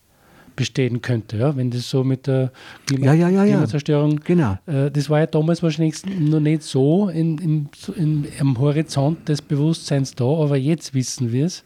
bestehen 0.55 1.01
könnte, 1.01 1.37
ja? 1.37 1.55
wenn 1.55 1.69
das 1.69 1.89
so 1.89 2.03
mit 2.03 2.27
der 2.27 2.51
Klima 2.85 3.13
ja, 3.13 3.29
ja, 3.29 3.43
Klimazerstörung, 3.43 4.21
genau. 4.23 4.57
Äh, 4.65 4.89
das 4.89 5.09
war 5.09 5.19
ja 5.19 5.25
damals 5.25 5.61
wahrscheinlich 5.61 6.05
noch 6.05 6.39
nicht 6.39 6.63
so 6.63 7.09
in, 7.09 7.37
in, 7.39 7.69
in, 7.97 8.27
am 8.39 8.57
Horizont 8.57 9.27
des 9.27 9.41
Bewusstseins 9.41 10.15
da, 10.15 10.25
aber 10.25 10.55
jetzt 10.55 10.93
wissen 10.93 11.31
wir 11.31 11.45
es, 11.45 11.63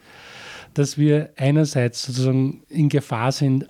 dass 0.74 0.98
wir 0.98 1.30
einerseits 1.36 2.04
sozusagen 2.04 2.64
in 2.70 2.90
Gefahr 2.90 3.32
sind, 3.32 3.68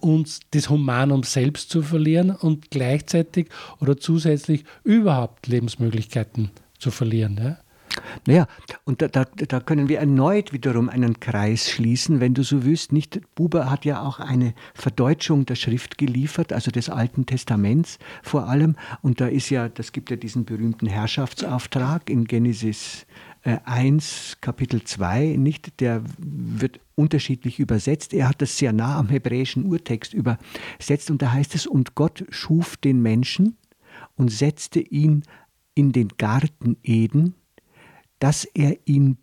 uns 0.00 0.40
das 0.52 0.70
Humanum 0.70 1.24
selbst 1.24 1.70
zu 1.70 1.82
verlieren 1.82 2.30
und 2.30 2.70
gleichzeitig 2.70 3.48
oder 3.80 3.96
zusätzlich 3.96 4.64
überhaupt 4.82 5.46
Lebensmöglichkeiten 5.46 6.50
zu 6.78 6.90
verlieren. 6.90 7.38
Ja? 7.42 7.58
Naja, 8.26 8.46
und 8.84 9.02
da, 9.02 9.08
da, 9.08 9.24
da, 9.24 9.60
können 9.60 9.88
wir 9.88 9.98
erneut 9.98 10.52
wiederum 10.52 10.88
einen 10.88 11.20
Kreis 11.20 11.70
schließen, 11.70 12.20
wenn 12.20 12.34
du 12.34 12.42
so 12.42 12.64
willst. 12.64 12.92
Nicht, 12.92 13.20
Buber 13.34 13.70
hat 13.70 13.84
ja 13.84 14.02
auch 14.02 14.20
eine 14.20 14.54
Verdeutschung 14.74 15.46
der 15.46 15.54
Schrift 15.54 15.98
geliefert, 15.98 16.52
also 16.52 16.70
des 16.70 16.88
Alten 16.88 17.26
Testaments 17.26 17.98
vor 18.22 18.48
allem. 18.48 18.76
Und 19.02 19.20
da 19.20 19.26
ist 19.26 19.50
ja, 19.50 19.68
das 19.68 19.92
gibt 19.92 20.10
ja 20.10 20.16
diesen 20.16 20.44
berühmten 20.44 20.86
Herrschaftsauftrag 20.86 22.10
in 22.10 22.24
Genesis 22.24 23.06
1, 23.42 24.32
äh, 24.32 24.36
Kapitel 24.40 24.84
2, 24.84 25.36
nicht? 25.38 25.80
Der 25.80 26.02
wird 26.18 26.80
unterschiedlich 26.94 27.58
übersetzt. 27.58 28.12
Er 28.12 28.28
hat 28.28 28.42
das 28.42 28.58
sehr 28.58 28.72
nah 28.72 28.98
am 28.98 29.08
hebräischen 29.08 29.64
Urtext 29.64 30.12
übersetzt 30.12 31.10
und 31.10 31.22
da 31.22 31.32
heißt 31.32 31.54
es, 31.54 31.66
und 31.66 31.94
Gott 31.94 32.24
schuf 32.28 32.76
den 32.76 33.00
Menschen 33.00 33.56
und 34.16 34.30
setzte 34.30 34.80
ihn 34.80 35.22
in 35.74 35.92
den 35.92 36.08
Garten 36.18 36.76
Eden 36.82 37.34
dass 38.20 38.44
er 38.44 38.76
ihn 38.84 39.18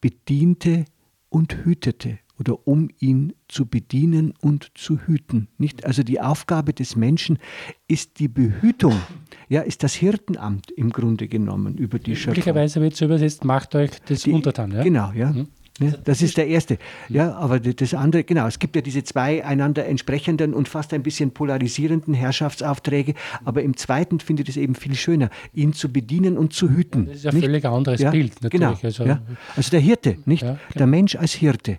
bediente 0.00 0.84
und 1.28 1.64
hütete 1.64 2.18
oder 2.38 2.66
um 2.66 2.90
ihn 2.98 3.32
zu 3.48 3.66
bedienen 3.66 4.34
und 4.40 4.72
zu 4.74 4.98
hüten. 5.06 5.48
Nicht? 5.58 5.86
Also 5.86 6.02
die 6.02 6.20
Aufgabe 6.20 6.74
des 6.74 6.96
Menschen 6.96 7.38
ist 7.86 8.18
die 8.18 8.28
Behütung, 8.28 9.00
ja, 9.48 9.60
ist 9.60 9.82
das 9.82 9.94
Hirtenamt 9.94 10.70
im 10.72 10.90
Grunde 10.90 11.28
genommen 11.28 11.78
über 11.78 11.98
die 11.98 12.16
Schöpfung. 12.16 12.32
Möglicherweise 12.32 12.80
wird 12.80 12.94
es 12.94 13.00
übersetzt, 13.00 13.44
macht 13.44 13.74
euch 13.76 13.90
das 14.06 14.22
die, 14.22 14.32
untertan. 14.32 14.72
Ja? 14.72 14.82
Genau, 14.82 15.12
ja. 15.12 15.32
Mhm. 15.32 15.48
Ne? 15.80 15.98
Das 16.04 16.22
ist 16.22 16.36
der 16.36 16.46
erste. 16.46 16.78
Ja, 17.08 17.34
aber 17.34 17.58
das 17.58 17.94
andere, 17.94 18.22
genau, 18.22 18.46
es 18.46 18.60
gibt 18.60 18.76
ja 18.76 18.82
diese 18.82 19.02
zwei 19.02 19.44
einander 19.44 19.86
entsprechenden 19.86 20.54
und 20.54 20.68
fast 20.68 20.94
ein 20.94 21.02
bisschen 21.02 21.32
polarisierenden 21.32 22.14
Herrschaftsaufträge, 22.14 23.14
aber 23.44 23.62
im 23.62 23.76
zweiten 23.76 24.20
finde 24.20 24.44
ich 24.44 24.50
es 24.50 24.56
eben 24.56 24.76
viel 24.76 24.94
schöner, 24.94 25.30
ihn 25.52 25.72
zu 25.72 25.92
bedienen 25.92 26.38
und 26.38 26.52
zu 26.52 26.70
hüten. 26.70 27.06
Das 27.06 27.16
ist 27.16 27.24
ja 27.24 27.32
ein 27.32 27.40
völlig 27.40 27.64
anderes 27.64 28.00
ja, 28.00 28.10
Bild 28.10 28.40
natürlich. 28.40 28.50
Genau, 28.52 28.78
also, 28.80 29.04
ja. 29.04 29.20
also 29.56 29.70
der 29.70 29.80
Hirte, 29.80 30.16
nicht? 30.26 30.42
Ja, 30.42 30.50
genau. 30.50 30.58
Der 30.76 30.86
Mensch 30.86 31.16
als 31.16 31.32
Hirte 31.32 31.78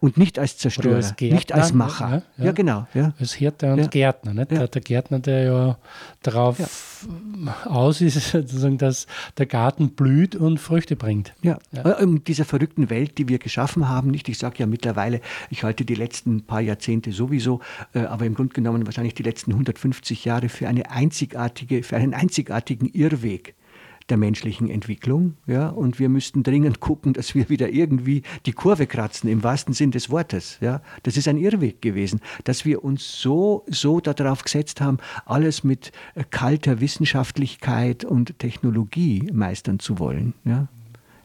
und 0.00 0.16
nicht 0.16 0.38
als 0.38 0.56
Zerstörer, 0.58 0.96
als 0.96 1.16
Gärtner, 1.16 1.36
nicht 1.36 1.52
als 1.52 1.72
Macher. 1.72 2.08
Ja, 2.08 2.22
ja. 2.36 2.44
ja 2.44 2.52
genau. 2.52 2.86
Ja. 2.94 3.12
Als 3.18 3.34
Hirte 3.34 3.72
und 3.72 3.90
Gärtner. 3.90 4.34
Nicht? 4.34 4.50
Der, 4.50 4.68
der, 4.68 4.82
Gärtner, 4.82 5.18
der 5.18 5.42
ja 5.42 5.78
darauf 6.22 6.58
aus 7.64 8.00
ist, 8.00 8.14
sozusagen, 8.30 8.78
dass 8.78 9.06
der 9.38 9.46
Garten 9.46 9.90
blüht 9.90 10.36
und 10.36 10.58
Früchte 10.58 10.96
bringt. 10.96 11.34
Ja, 11.42 11.58
äh, 11.72 12.02
in 12.02 12.22
dieser 12.24 12.44
verrückten 12.44 12.90
Welt, 12.90 13.18
die 13.18 13.28
wir 13.28 13.38
geschaffen 13.38 13.88
haben, 13.88 14.10
nicht? 14.10 14.28
Ich 14.28 14.38
sage 14.38 14.56
ja 14.58 14.66
mittlerweile, 14.66 15.20
ich 15.50 15.64
halte 15.64 15.84
die 15.84 15.94
letzten 15.94 16.42
paar 16.42 16.60
Jahrzehnte 16.60 17.12
sowieso, 17.12 17.60
äh, 17.94 18.00
aber 18.00 18.26
im 18.26 18.34
Grunde 18.34 18.54
genommen 18.54 18.86
wahrscheinlich 18.86 19.14
die 19.14 19.22
letzten 19.22 19.52
150 19.52 20.24
Jahre 20.24 20.48
für 20.48 20.68
eine 20.68 20.90
einzigartige, 20.90 21.82
für 21.82 21.96
einen 21.96 22.14
einzigartigen 22.14 22.86
Irrweg 22.86 23.54
der 24.08 24.16
menschlichen 24.16 24.68
Entwicklung. 24.68 25.34
Ja? 25.46 25.68
Und 25.68 25.98
wir 25.98 26.08
müssten 26.08 26.42
dringend 26.42 26.80
gucken, 26.80 27.12
dass 27.12 27.34
wir 27.34 27.48
wieder 27.48 27.70
irgendwie 27.70 28.22
die 28.46 28.52
Kurve 28.52 28.86
kratzen, 28.86 29.28
im 29.28 29.42
wahrsten 29.42 29.74
Sinn 29.74 29.90
des 29.90 30.10
Wortes. 30.10 30.58
Ja? 30.60 30.82
Das 31.02 31.16
ist 31.16 31.28
ein 31.28 31.38
Irrweg 31.38 31.82
gewesen, 31.82 32.20
dass 32.44 32.64
wir 32.64 32.84
uns 32.84 33.20
so, 33.20 33.64
so 33.68 34.00
darauf 34.00 34.44
gesetzt 34.44 34.80
haben, 34.80 34.98
alles 35.26 35.64
mit 35.64 35.92
äh, 36.14 36.24
kalter 36.28 36.80
Wissenschaftlichkeit 36.80 38.04
und 38.04 38.38
Technologie 38.38 39.28
meistern 39.32 39.78
zu 39.78 39.98
wollen. 39.98 40.34
Ja? 40.44 40.68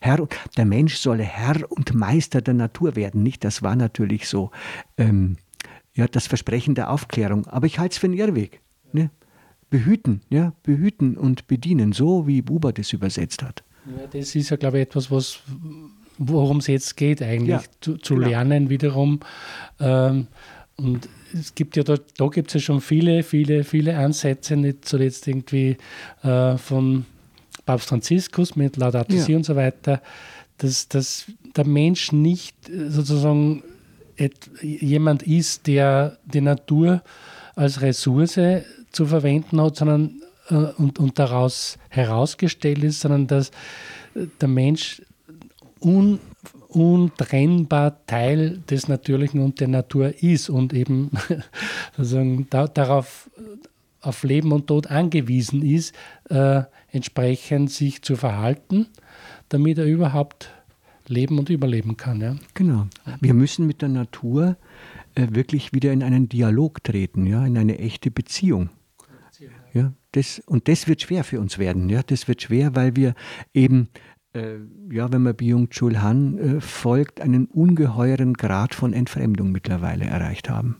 Herr, 0.01 0.27
der 0.57 0.65
Mensch 0.65 0.97
solle 0.97 1.23
Herr 1.23 1.71
und 1.71 1.93
Meister 1.93 2.41
der 2.41 2.53
Natur 2.53 2.97
werden. 2.97 3.23
Nicht, 3.23 3.45
das 3.45 3.63
war 3.63 3.77
natürlich 3.77 4.27
so 4.27 4.51
ähm, 4.97 5.37
ja, 5.93 6.07
das 6.07 6.27
Versprechen 6.27 6.75
der 6.75 6.89
Aufklärung. 6.89 7.47
Aber 7.47 7.67
ich 7.67 7.79
halte 7.79 7.93
es 7.93 7.97
für 7.99 8.07
einen 8.07 8.17
Irrweg. 8.17 8.61
Ne? 8.91 9.09
Behüten, 9.73 10.21
ja, 10.29 10.53
behüten 10.61 11.17
und 11.17 11.47
bedienen, 11.47 11.93
so 11.93 12.27
wie 12.27 12.43
Buber 12.43 12.71
das 12.71 12.93
übersetzt 12.93 13.41
hat. 13.41 13.63
Ja, 13.87 14.05
das 14.05 14.35
ist 14.35 14.51
ja, 14.51 14.55
glaube 14.55 14.77
ich, 14.77 14.83
etwas, 14.83 15.09
was 15.09 15.39
worum 16.19 16.57
es 16.57 16.67
jetzt 16.67 16.95
geht, 16.95 17.23
eigentlich 17.23 17.49
ja, 17.49 17.63
zu, 17.81 17.97
zu 17.97 18.13
genau. 18.13 18.27
lernen 18.27 18.69
wiederum. 18.69 19.21
Ähm, 19.79 20.27
und 20.75 21.09
es 21.33 21.55
gibt 21.55 21.75
ja 21.75 21.81
da, 21.81 21.95
da 22.17 22.27
gibt 22.27 22.49
es 22.49 22.53
ja 22.53 22.59
schon 22.59 22.81
viele, 22.81 23.23
viele, 23.23 23.63
viele 23.63 23.97
Ansätze, 23.97 24.55
nicht 24.55 24.85
zuletzt 24.85 25.27
irgendwie 25.27 25.77
äh, 26.21 26.55
von 26.57 27.05
Papst 27.65 27.89
Franziskus 27.89 28.55
mit 28.55 28.77
Laudato 28.77 29.17
Si 29.17 29.33
und 29.33 29.43
so 29.43 29.55
weiter, 29.55 30.03
dass, 30.59 30.87
dass 30.87 31.25
der 31.55 31.65
Mensch 31.65 32.11
nicht 32.11 32.55
sozusagen 32.89 33.63
jemand 34.61 35.23
ist, 35.23 35.65
der 35.65 36.19
die 36.25 36.41
Natur 36.41 37.01
als 37.55 37.81
Ressource 37.81 38.37
zu 38.93 39.05
verwenden 39.05 39.59
hat, 39.59 39.75
sondern 39.75 40.21
äh, 40.49 40.55
und, 40.55 40.99
und 40.99 41.19
daraus 41.19 41.77
herausgestellt 41.89 42.83
ist, 42.83 43.01
sondern 43.01 43.27
dass 43.27 43.51
der 44.39 44.47
Mensch 44.47 45.01
un, 45.81 46.19
untrennbar 46.69 48.05
Teil 48.05 48.61
des 48.69 48.87
Natürlichen 48.87 49.41
und 49.41 49.59
der 49.59 49.67
Natur 49.67 50.23
ist 50.23 50.49
und 50.49 50.73
eben 50.73 51.11
sozusagen 51.97 52.47
da, 52.49 52.67
darauf 52.67 53.29
auf 54.01 54.23
Leben 54.23 54.51
und 54.51 54.67
Tod 54.67 54.87
angewiesen 54.87 55.61
ist, 55.61 55.95
äh, 56.29 56.63
entsprechend 56.91 57.71
sich 57.71 58.01
zu 58.01 58.15
verhalten, 58.15 58.87
damit 59.49 59.77
er 59.77 59.85
überhaupt 59.85 60.51
leben 61.07 61.39
und 61.39 61.49
überleben 61.49 61.95
kann. 61.95 62.21
Ja? 62.21 62.35
Genau. 62.53 62.87
Wir 63.21 63.33
müssen 63.33 63.65
mit 63.65 63.81
der 63.81 63.89
Natur 63.89 64.57
äh, 65.15 65.27
wirklich 65.31 65.73
wieder 65.73 65.93
in 65.93 66.03
einen 66.03 66.27
Dialog 66.27 66.83
treten, 66.83 67.25
ja, 67.25 67.45
in 67.45 67.57
eine 67.57 67.79
echte 67.79 68.11
Beziehung. 68.11 68.69
Ja, 69.73 69.93
das, 70.11 70.39
und 70.45 70.67
das 70.67 70.87
wird 70.87 71.01
schwer 71.01 71.23
für 71.23 71.39
uns 71.39 71.57
werden. 71.57 71.89
Ja, 71.89 72.03
das 72.03 72.27
wird 72.27 72.41
schwer, 72.43 72.75
weil 72.75 72.95
wir 72.95 73.15
eben 73.53 73.89
äh, 74.33 74.57
ja, 74.91 75.11
wenn 75.11 75.23
man 75.23 75.35
Byung-Chul 75.35 76.01
Han 76.01 76.37
äh, 76.37 76.61
folgt, 76.61 77.21
einen 77.21 77.45
ungeheuren 77.45 78.33
Grad 78.33 78.73
von 78.75 78.93
Entfremdung 78.93 79.51
mittlerweile 79.51 80.05
erreicht 80.05 80.49
haben. 80.49 80.77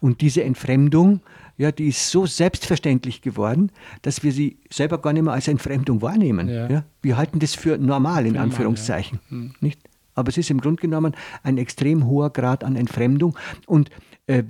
Und 0.00 0.20
diese 0.20 0.44
Entfremdung, 0.44 1.20
ja, 1.56 1.72
die 1.72 1.88
ist 1.88 2.10
so 2.10 2.26
selbstverständlich 2.26 3.22
geworden, 3.22 3.70
dass 4.02 4.22
wir 4.22 4.32
sie 4.32 4.58
selber 4.70 4.98
gar 4.98 5.12
nicht 5.12 5.22
mehr 5.22 5.32
als 5.32 5.48
Entfremdung 5.48 6.02
wahrnehmen. 6.02 6.48
Ja. 6.48 6.68
ja? 6.68 6.84
Wir 7.00 7.16
halten 7.16 7.38
das 7.38 7.54
für 7.54 7.78
normal, 7.78 8.26
in 8.26 8.34
normal, 8.34 8.50
Anführungszeichen. 8.50 9.20
Ja. 9.24 9.30
Hm. 9.30 9.54
Nicht? 9.60 9.80
Aber 10.14 10.28
es 10.28 10.36
ist 10.36 10.50
im 10.50 10.60
Grunde 10.60 10.82
genommen 10.82 11.14
ein 11.42 11.56
extrem 11.56 12.06
hoher 12.06 12.30
Grad 12.30 12.64
an 12.64 12.76
Entfremdung. 12.76 13.36
Und 13.66 13.90
äh, 14.32 14.44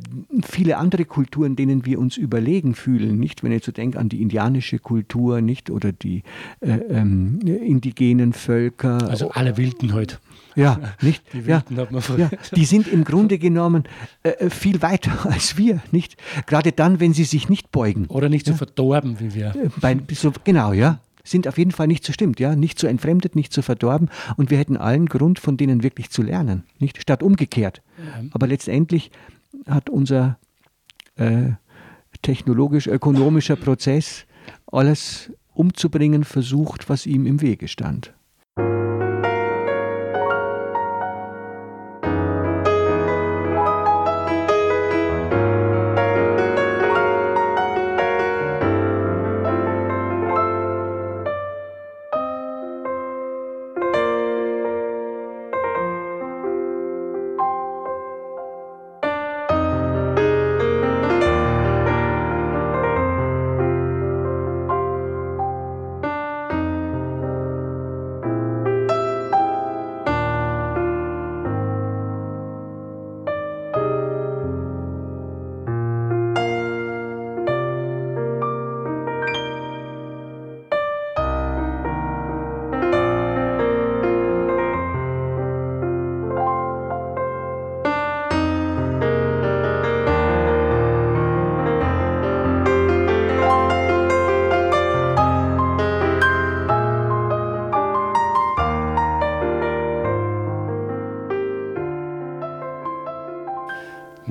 viele 0.44 0.76
andere 0.76 1.04
Kulturen, 1.04 1.56
denen 1.56 1.84
wir 1.84 1.98
uns 1.98 2.16
überlegen 2.16 2.74
fühlen, 2.74 3.18
nicht? 3.18 3.42
Wenn 3.42 3.50
ich 3.50 3.64
so 3.64 3.72
denke 3.72 3.98
an 3.98 4.08
die 4.08 4.22
indianische 4.22 4.78
Kultur, 4.78 5.40
nicht? 5.40 5.70
Oder 5.70 5.90
die 5.90 6.22
äh, 6.60 6.70
ähm, 6.88 7.40
indigenen 7.40 8.32
Völker. 8.32 9.08
Also 9.08 9.30
alle 9.30 9.56
Wilden 9.56 9.92
heute. 9.92 10.18
Ja, 10.54 10.78
nicht? 11.00 11.24
Die 11.32 11.46
Wilden 11.46 11.76
ja, 11.76 11.82
hat 11.82 11.90
man 11.90 12.02
ja, 12.18 12.30
Die 12.54 12.64
sind 12.64 12.86
im 12.86 13.04
Grunde 13.04 13.38
genommen 13.38 13.84
äh, 14.22 14.30
äh, 14.30 14.50
viel 14.50 14.82
weiter 14.82 15.26
als 15.30 15.56
wir, 15.56 15.82
nicht? 15.90 16.16
Gerade 16.46 16.70
dann, 16.70 17.00
wenn 17.00 17.12
sie 17.12 17.24
sich 17.24 17.48
nicht 17.48 17.72
beugen. 17.72 18.06
Oder 18.06 18.28
nicht 18.28 18.46
so 18.46 18.54
verdorben 18.54 19.18
wie 19.18 19.34
wir. 19.34 19.54
Äh, 19.56 19.68
bei, 19.80 19.96
so, 20.12 20.32
genau, 20.44 20.72
ja 20.72 21.00
sind 21.24 21.46
auf 21.46 21.58
jeden 21.58 21.70
Fall 21.70 21.86
nicht 21.86 22.04
so 22.04 22.12
stimmt, 22.12 22.40
ja, 22.40 22.56
nicht 22.56 22.78
so 22.78 22.86
entfremdet, 22.86 23.36
nicht 23.36 23.52
so 23.52 23.62
verdorben 23.62 24.10
und 24.36 24.50
wir 24.50 24.58
hätten 24.58 24.76
allen 24.76 25.06
Grund, 25.06 25.38
von 25.38 25.56
denen 25.56 25.82
wirklich 25.82 26.10
zu 26.10 26.22
lernen, 26.22 26.64
nicht 26.78 27.00
statt 27.00 27.22
umgekehrt. 27.22 27.82
Ja. 27.98 28.24
Aber 28.32 28.46
letztendlich 28.46 29.10
hat 29.66 29.90
unser 29.90 30.38
äh, 31.16 31.52
technologisch-ökonomischer 32.22 33.56
Prozess 33.56 34.26
alles 34.66 35.32
umzubringen 35.54 36.24
versucht, 36.24 36.88
was 36.88 37.06
ihm 37.06 37.26
im 37.26 37.40
Wege 37.40 37.68
stand. 37.68 38.14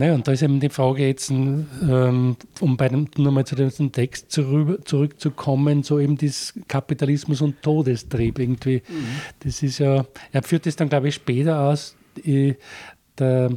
Ne, 0.02 0.16
und 0.16 0.28
da 0.28 0.32
ist 0.32 0.42
eben 0.42 0.60
die 0.60 0.70
Frage 0.70 1.06
jetzt, 1.06 1.30
ähm, 1.30 2.36
um 2.60 2.76
bei 2.76 2.90
dem, 2.90 3.08
nochmal 3.18 3.46
zu 3.46 3.54
diesem 3.54 3.92
Text 3.92 4.32
zurück, 4.32 4.88
zurückzukommen, 4.88 5.84
so 5.84 6.00
eben 6.00 6.18
das 6.18 6.56
Kapitalismus 6.68 7.40
und 7.42 7.62
Todestrieb 7.62 8.40
irgendwie. 8.40 8.82
Mhm. 8.88 9.06
Das 9.42 9.62
ist 9.62 9.78
ja, 9.78 10.04
er 10.32 10.42
führt 10.42 10.66
das 10.66 10.76
dann, 10.76 10.90
glaube 10.90 11.10
ich, 11.10 11.14
später 11.14 11.60
aus, 11.60 11.96
die, 12.18 12.56
der, 13.20 13.52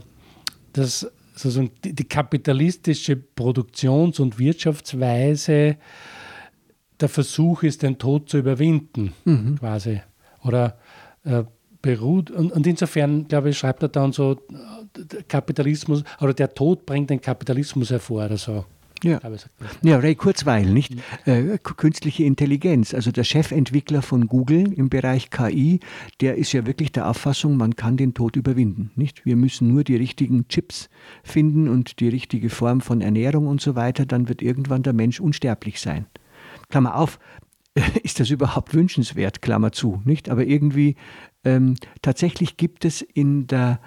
das, 0.74 1.10
sozusagen 1.34 1.70
die, 1.82 1.94
die 1.94 2.04
kapitalistische 2.04 3.16
Produktions- 3.16 4.20
und 4.20 4.38
Wirtschaftsweise 4.38 5.78
der 7.00 7.08
Versuch 7.08 7.62
ist, 7.62 7.82
den 7.82 7.96
Tod 7.96 8.28
zu 8.28 8.36
überwinden, 8.36 9.14
mhm. 9.24 9.56
quasi. 9.60 10.02
Oder 10.42 10.76
äh, 11.24 11.44
beruht. 11.84 12.30
Und, 12.30 12.50
und 12.50 12.66
insofern, 12.66 13.28
glaube 13.28 13.50
ich, 13.50 13.58
schreibt 13.58 13.82
er 13.82 13.88
dann 13.88 14.12
so, 14.12 14.40
Kapitalismus 15.28 16.02
oder 16.20 16.32
der 16.32 16.54
Tod 16.54 16.86
bringt 16.86 17.10
den 17.10 17.20
Kapitalismus 17.20 17.90
hervor 17.90 18.24
oder 18.24 18.38
so. 18.38 18.64
Ja. 19.02 19.20
ja, 19.82 19.98
Ray 19.98 20.14
Kurzweil, 20.14 20.64
nicht? 20.64 20.96
Äh, 21.26 21.58
künstliche 21.58 22.24
Intelligenz. 22.24 22.94
Also 22.94 23.12
der 23.12 23.24
Chefentwickler 23.24 24.00
von 24.00 24.28
Google 24.28 24.72
im 24.72 24.88
Bereich 24.88 25.28
KI, 25.28 25.80
der 26.22 26.36
ist 26.36 26.52
ja 26.54 26.64
wirklich 26.64 26.90
der 26.90 27.10
Auffassung, 27.10 27.58
man 27.58 27.76
kann 27.76 27.98
den 27.98 28.14
Tod 28.14 28.34
überwinden. 28.34 28.92
Nicht? 28.96 29.26
Wir 29.26 29.36
müssen 29.36 29.68
nur 29.68 29.84
die 29.84 29.96
richtigen 29.96 30.48
Chips 30.48 30.88
finden 31.22 31.68
und 31.68 32.00
die 32.00 32.08
richtige 32.08 32.48
Form 32.48 32.80
von 32.80 33.02
Ernährung 33.02 33.46
und 33.46 33.60
so 33.60 33.74
weiter, 33.74 34.06
dann 34.06 34.30
wird 34.30 34.40
irgendwann 34.40 34.82
der 34.82 34.94
Mensch 34.94 35.20
unsterblich 35.20 35.82
sein. 35.82 36.06
Klammer 36.70 36.96
auf, 36.96 37.18
ist 38.02 38.20
das 38.20 38.30
überhaupt 38.30 38.74
wünschenswert, 38.74 39.42
Klammer 39.42 39.72
zu, 39.72 40.00
nicht? 40.04 40.28
Aber 40.28 40.44
irgendwie 40.44 40.96
ähm, 41.44 41.76
tatsächlich 42.02 42.56
gibt 42.56 42.84
es 42.84 43.02
in 43.02 43.46
der, 43.46 43.80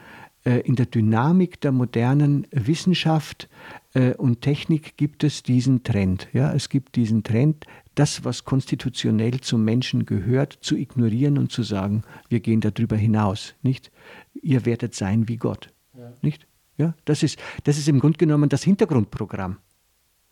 äh, 0.45 0.59
in 0.61 0.75
der 0.75 0.85
Dynamik 0.85 1.61
der 1.61 1.71
modernen 1.71 2.47
Wissenschaft 2.51 3.49
äh, 3.93 4.13
und 4.13 4.41
Technik 4.41 4.97
gibt 4.97 5.23
es 5.23 5.43
diesen 5.43 5.83
Trend. 5.83 6.27
Ja? 6.33 6.53
Es 6.53 6.69
gibt 6.69 6.95
diesen 6.95 7.23
Trend, 7.23 7.65
das, 7.95 8.23
was 8.23 8.45
konstitutionell 8.45 9.41
zum 9.41 9.63
Menschen 9.63 10.05
gehört, 10.05 10.53
zu 10.61 10.75
ignorieren 10.75 11.37
und 11.37 11.51
zu 11.51 11.63
sagen, 11.63 12.03
wir 12.29 12.41
gehen 12.41 12.61
darüber 12.61 12.95
hinaus. 12.95 13.55
Nicht? 13.63 13.91
Ihr 14.33 14.65
werdet 14.65 14.93
sein 14.93 15.27
wie 15.27 15.37
Gott. 15.37 15.73
Ja. 15.97 16.13
Nicht? 16.21 16.45
Ja? 16.77 16.93
Das, 17.05 17.23
ist, 17.23 17.39
das 17.63 17.77
ist 17.77 17.87
im 17.87 17.99
Grunde 17.99 18.17
genommen 18.17 18.49
das 18.49 18.63
Hintergrundprogramm. 18.63 19.57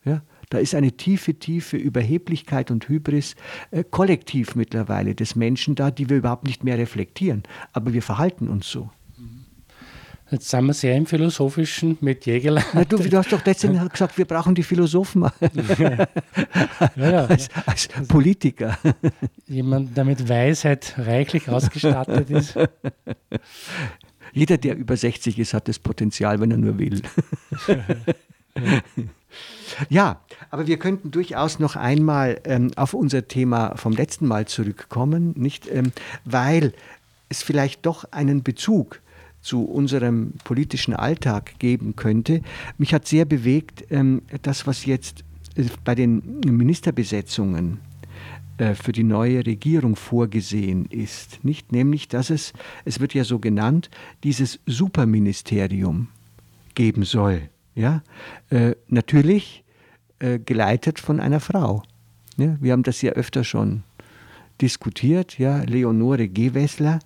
Ja? 0.04 0.22
Da 0.48 0.58
ist 0.58 0.74
eine 0.74 0.92
tiefe, 0.92 1.34
tiefe 1.34 1.76
Überheblichkeit 1.76 2.70
und 2.70 2.88
Hybris 2.88 3.34
äh, 3.70 3.82
kollektiv 3.84 4.54
mittlerweile 4.54 5.14
des 5.14 5.34
Menschen 5.34 5.74
da, 5.74 5.90
die 5.90 6.08
wir 6.08 6.18
überhaupt 6.18 6.46
nicht 6.46 6.62
mehr 6.62 6.78
reflektieren. 6.78 7.42
Aber 7.72 7.92
wir 7.92 8.02
verhalten 8.02 8.48
uns 8.48 8.70
so. 8.70 8.90
Jetzt 10.28 10.50
sind 10.50 10.66
wir 10.66 10.74
sehr 10.74 10.96
im 10.96 11.06
Philosophischen 11.06 11.98
mit 12.00 12.26
Jägerlein. 12.26 12.64
Na, 12.72 12.84
du, 12.84 12.96
du, 12.96 13.16
hast 13.16 13.32
doch 13.32 13.44
letztens 13.44 13.90
gesagt, 13.92 14.18
wir 14.18 14.24
brauchen 14.24 14.56
die 14.56 14.64
Philosophen 14.64 15.24
ja, 15.78 16.08
ja, 16.96 17.26
als, 17.26 17.48
als, 17.64 17.88
Politiker. 18.08 18.76
Jemand, 19.46 19.96
der 19.96 20.04
mit 20.04 20.28
Weisheit 20.28 20.94
reichlich 20.98 21.48
ausgestattet 21.48 22.28
ist. 22.30 22.58
Jeder, 24.32 24.58
der 24.58 24.76
über 24.76 24.96
60 24.96 25.38
ist, 25.38 25.54
hat 25.54 25.68
das 25.68 25.78
Potenzial, 25.78 26.40
wenn 26.40 26.50
er 26.50 26.58
nur 26.58 26.76
will. 26.76 27.02
Ja, 29.88 30.20
aber 30.50 30.66
wir 30.66 30.78
könnten 30.78 31.10
durchaus 31.10 31.58
noch 31.58 31.76
einmal 31.76 32.40
ähm, 32.44 32.70
auf 32.76 32.94
unser 32.94 33.28
Thema 33.28 33.76
vom 33.76 33.92
letzten 33.92 34.26
Mal 34.26 34.46
zurückkommen, 34.46 35.34
nicht? 35.36 35.68
Ähm, 35.70 35.92
weil 36.24 36.72
es 37.28 37.42
vielleicht 37.42 37.86
doch 37.86 38.04
einen 38.12 38.42
Bezug 38.42 39.00
zu 39.40 39.64
unserem 39.64 40.32
politischen 40.44 40.94
Alltag 40.94 41.58
geben 41.58 41.94
könnte. 41.94 42.42
Mich 42.78 42.92
hat 42.92 43.06
sehr 43.06 43.24
bewegt, 43.24 43.84
ähm, 43.90 44.22
das, 44.42 44.66
was 44.66 44.86
jetzt 44.86 45.24
äh, 45.56 45.64
bei 45.84 45.94
den 45.94 46.40
Ministerbesetzungen 46.44 47.78
äh, 48.58 48.74
für 48.74 48.92
die 48.92 49.04
neue 49.04 49.44
Regierung 49.44 49.96
vorgesehen 49.96 50.86
ist. 50.86 51.44
Nicht? 51.44 51.72
Nämlich, 51.72 52.08
dass 52.08 52.30
es, 52.30 52.52
es 52.84 53.00
wird 53.00 53.14
ja 53.14 53.22
so 53.22 53.38
genannt, 53.38 53.90
dieses 54.24 54.58
Superministerium 54.66 56.08
geben 56.74 57.04
soll. 57.04 57.48
Ja? 57.76 58.02
Äh, 58.50 58.74
natürlich 58.88 59.64
äh, 60.18 60.40
geleitet 60.40 60.98
von 60.98 61.20
einer 61.20 61.38
Frau. 61.38 61.84
Ja? 62.36 62.56
Wir 62.60 62.72
haben 62.72 62.82
das 62.82 63.00
ja 63.02 63.12
öfter 63.12 63.44
schon 63.44 63.84
diskutiert. 64.60 65.38
Ja? 65.38 65.62
Leonore 65.62 66.28
Gewessler 66.28 66.98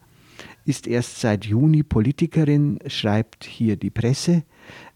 ist 0.65 0.87
erst 0.87 1.21
seit 1.21 1.45
Juni 1.45 1.83
Politikerin, 1.83 2.79
schreibt 2.87 3.45
hier 3.45 3.77
die 3.77 3.91
Presse 3.91 4.45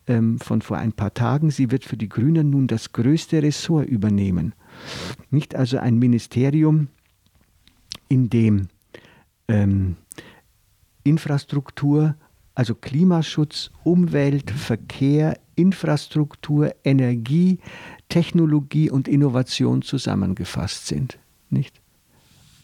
ähm, 0.06 0.38
von 0.38 0.62
vor 0.62 0.78
ein 0.78 0.92
paar 0.92 1.12
Tagen. 1.12 1.50
Sie 1.50 1.70
wird 1.70 1.84
für 1.84 1.96
die 1.96 2.08
Grünen 2.08 2.50
nun 2.50 2.66
das 2.66 2.92
größte 2.92 3.42
Ressort 3.42 3.88
übernehmen. 3.88 4.54
Nicht 5.30 5.54
also 5.54 5.78
ein 5.78 5.98
Ministerium, 5.98 6.88
in 8.08 8.30
dem 8.30 8.68
ähm, 9.48 9.96
Infrastruktur, 11.02 12.16
also 12.54 12.74
Klimaschutz, 12.74 13.70
Umwelt, 13.82 14.50
Verkehr, 14.50 15.38
Infrastruktur, 15.56 16.74
Energie, 16.84 17.58
Technologie 18.08 18.90
und 18.90 19.08
Innovation 19.08 19.82
zusammengefasst 19.82 20.86
sind. 20.86 21.18
Nicht? 21.50 21.80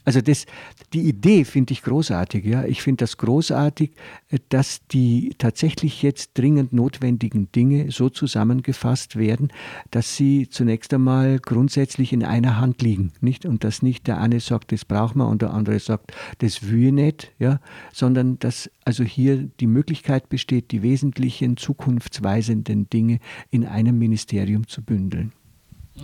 Also 0.05 0.21
das, 0.21 0.47
die 0.93 1.03
Idee 1.03 1.45
finde 1.45 1.73
ich 1.73 1.83
großartig. 1.83 2.45
Ja. 2.45 2.65
Ich 2.65 2.83
finde 2.83 3.03
das 3.03 3.17
großartig, 3.19 3.93
äh, 4.31 4.39
dass 4.49 4.87
die 4.89 5.35
tatsächlich 5.39 6.03
jetzt 6.03 6.31
dringend 6.35 6.73
notwendigen 6.73 7.53
Dinge 7.53 7.91
so 7.91 8.09
zusammengefasst 8.09 9.17
werden, 9.17 9.53
dass 9.91 10.17
sie 10.17 10.49
zunächst 10.49 10.95
einmal 10.95 11.39
grundsätzlich 11.39 12.13
in 12.13 12.25
einer 12.25 12.59
Hand 12.59 12.83
liegen. 12.83 13.13
Nicht? 13.21 13.45
Und 13.45 13.65
dass 13.65 13.83
nicht 13.83 14.07
der 14.07 14.21
eine 14.21 14.41
sagt, 14.41 14.73
das 14.73 14.85
braucht 14.85 15.17
man 15.17 15.29
und 15.29 15.43
der 15.43 15.53
andere 15.53 15.79
sagt, 15.79 16.13
das 16.39 16.69
will 16.69 16.93
nicht, 16.93 17.33
ja, 17.39 17.61
sondern 17.93 18.39
dass 18.39 18.71
also 18.85 19.05
hier 19.05 19.49
die 19.61 19.67
Möglichkeit 19.67 20.29
besteht, 20.29 20.71
die 20.71 20.83
wesentlichen 20.83 21.57
zukunftsweisenden 21.57 22.89
Dinge 22.89 23.19
in 23.51 23.67
einem 23.67 23.99
Ministerium 23.99 24.67
zu 24.67 24.83
bündeln. 24.83 25.33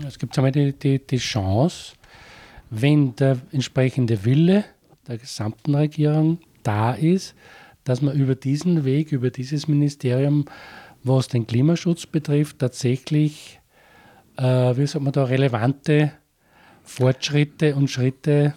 Es 0.07 0.19
gibt 0.19 0.37
einmal 0.37 0.53
die, 0.53 0.73
die, 0.73 1.05
die 1.05 1.17
Chance, 1.17 1.95
wenn 2.70 3.14
der 3.16 3.38
entsprechende 3.52 4.24
Wille 4.24 4.64
der 5.07 5.18
gesamten 5.18 5.74
Regierung 5.74 6.38
da 6.62 6.92
ist, 6.92 7.35
dass 7.85 8.02
man 8.02 8.16
über 8.16 8.35
diesen 8.35 8.85
Weg, 8.85 9.12
über 9.12 9.31
dieses 9.31 9.68
Ministerium, 9.68 10.46
was 11.05 11.29
den 11.29 11.46
Klimaschutz 11.46 12.07
betrifft, 12.07 12.59
tatsächlich, 12.59 13.61
äh, 14.37 14.42
wie 14.76 14.87
sagt 14.87 15.05
man 15.05 15.12
da, 15.12 15.24
relevante 15.24 16.12
Fortschritte 16.83 17.76
und 17.76 17.90
Schritte 17.90 18.55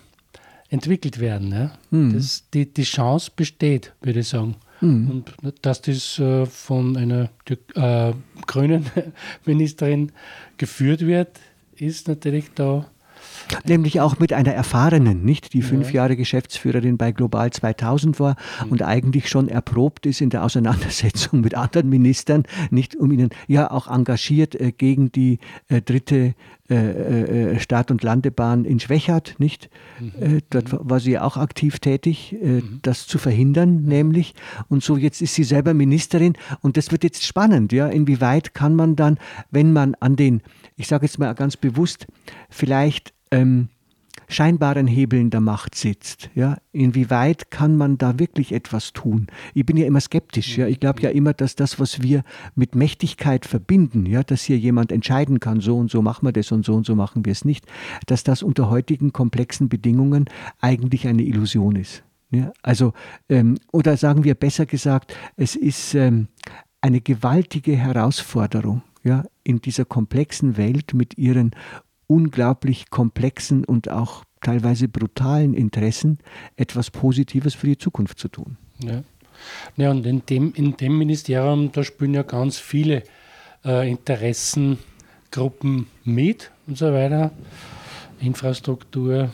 entwickelt 0.70 1.20
werden. 1.20 1.52
Ja? 1.52 1.72
Mhm. 1.92 2.14
Das, 2.14 2.44
die, 2.54 2.72
die 2.72 2.84
Chance 2.84 3.32
besteht, 3.36 3.94
würde 4.02 4.22
ich 4.22 4.30
sagen. 4.30 4.56
Mhm. 4.82 5.26
Und 5.44 5.56
dass 5.62 5.82
das 5.82 6.18
äh, 6.20 6.46
von 6.46 6.98
einer 6.98 7.30
äh, 7.76 8.14
grünen 8.48 8.86
Ministerin 9.46 10.12
geführt 10.58 11.02
wird, 11.06 11.40
ist 11.76 12.08
natürlich 12.08 12.46
da 12.56 12.90
Nämlich 13.66 14.00
auch 14.00 14.20
mit 14.20 14.34
einer 14.34 14.54
erfahrenen, 14.54 15.24
nicht 15.24 15.54
die 15.54 15.62
fünf 15.62 15.92
Jahre 15.92 16.16
Geschäftsführerin 16.16 16.98
bei 16.98 17.12
Global 17.12 17.52
2000 17.52 18.20
war 18.20 18.36
mhm. 18.66 18.72
und 18.72 18.82
eigentlich 18.84 19.30
schon 19.30 19.48
erprobt 19.48 20.06
ist 20.06 20.22
in 20.22 20.30
der 20.30 20.44
Auseinandersetzung 20.44 21.42
mit 21.42 21.56
anderen 21.56 21.90
Ministern, 21.90 22.44
nicht 22.70 22.96
um 22.96 23.12
ihnen 23.12 23.30
ja 23.48 23.72
auch 23.72 23.88
engagiert 23.88 24.56
äh, 24.56 24.72
gegen 24.72 25.12
die 25.12 25.40
äh, 25.68 25.82
dritte 25.82 26.36
äh, 26.70 27.54
äh 27.54 27.60
Start- 27.60 27.90
und 27.90 28.04
Landebahn 28.04 28.66
in 28.66 28.80
Schwächert, 28.80 29.36
nicht? 29.40 29.70
Mhm. 30.00 30.12
Äh, 30.22 30.42
dort 30.50 30.68
war 30.72 31.00
sie 31.00 31.18
auch 31.18 31.38
aktiv 31.38 31.80
tätig, 31.80 32.36
äh, 32.42 32.62
mhm. 32.62 32.80
das 32.84 33.08
zu 33.08 33.18
verhindern, 33.18 33.84
nämlich. 33.84 34.36
Und 34.68 34.84
so 34.84 34.96
jetzt 34.96 35.22
ist 35.22 35.34
sie 35.34 35.44
selber 35.44 35.74
Ministerin 35.74 36.34
und 36.62 36.78
das 36.78 36.92
wird 36.92 37.04
jetzt 37.04 37.26
spannend, 37.26 37.74
ja. 37.74 37.88
Inwieweit 37.88 38.54
kann 38.54 38.76
man 38.76 38.96
dann, 38.96 39.18
wenn 39.50 39.74
man 39.74 39.96
an 40.00 40.16
den, 40.16 40.42
ich 40.76 40.88
sage 40.88 41.06
jetzt 41.06 41.18
mal 41.18 41.34
ganz 41.34 41.58
bewusst, 41.58 42.06
vielleicht 42.50 43.14
ähm, 43.32 43.70
scheinbaren 44.30 44.88
Hebeln 44.88 45.30
der 45.32 45.42
Macht 45.42 45.76
sitzt. 45.76 46.30
Ja? 46.36 46.58
Inwieweit 46.72 47.52
kann 47.52 47.76
man 47.76 47.98
da 47.98 48.20
wirklich 48.20 48.54
etwas 48.54 48.94
tun? 48.94 49.28
Ich 49.54 49.66
bin 49.66 49.76
ja 49.76 49.86
immer 49.86 50.00
skeptisch. 50.00 50.58
Ja? 50.58 50.68
Ich 50.68 50.80
glaube 50.80 51.02
ja 51.02 51.10
immer, 51.10 51.34
dass 51.34 51.56
das, 51.56 51.80
was 51.80 52.02
wir 52.02 52.24
mit 52.56 52.76
Mächtigkeit 52.76 53.46
verbinden, 53.46 54.06
ja, 54.06 54.24
dass 54.24 54.44
hier 54.44 54.58
jemand 54.58 54.92
entscheiden 54.92 55.40
kann, 55.40 55.60
so 55.60 55.78
und 55.78 55.92
so 55.92 56.02
machen 56.02 56.26
wir 56.26 56.32
das 56.32 56.52
und 56.52 56.66
so 56.66 56.76
und 56.76 56.86
so 56.86 56.96
machen 56.96 57.26
wir 57.26 57.32
es 57.32 57.44
nicht, 57.44 57.66
dass 58.06 58.24
das 58.24 58.44
unter 58.44 58.70
heutigen 58.70 59.12
komplexen 59.12 59.68
Bedingungen 59.68 60.26
eigentlich 60.62 61.08
eine 61.08 61.24
Illusion 61.24 61.76
ist. 61.76 62.04
Ja? 62.32 62.54
Also, 62.62 62.94
ähm, 63.30 63.58
oder 63.72 63.98
sagen 63.98 64.24
wir 64.24 64.36
besser 64.36 64.66
gesagt, 64.66 65.16
es 65.36 65.56
ist 65.56 65.96
ähm, 65.96 66.28
eine 66.82 67.02
gewaltige 67.02 67.76
Herausforderung. 67.76 68.84
Ja, 69.02 69.24
in 69.46 69.62
dieser 69.62 69.86
komplexen 69.86 70.58
Welt 70.58 70.94
mit 70.94 71.18
ihren 71.18 71.52
unglaublich 72.10 72.90
komplexen 72.90 73.64
und 73.64 73.90
auch 73.90 74.24
teilweise 74.42 74.88
brutalen 74.88 75.54
Interessen 75.54 76.18
etwas 76.56 76.90
Positives 76.92 77.54
für 77.54 77.68
die 77.68 77.78
Zukunft 77.78 78.18
zu 78.20 78.30
tun. 78.30 78.58
Ja, 78.84 79.04
ja 79.78 79.92
und 79.92 80.06
in 80.06 80.24
dem, 80.26 80.54
in 80.54 80.76
dem 80.76 80.98
Ministerium, 80.98 81.72
da 81.72 81.84
spielen 81.84 82.14
ja 82.14 82.24
ganz 82.24 82.58
viele 82.58 83.04
äh, 83.64 83.90
Interessengruppen 83.90 85.88
mit 86.04 86.52
und 86.68 86.78
so 86.78 86.92
weiter. 86.92 87.32
Infrastruktur, 88.22 89.32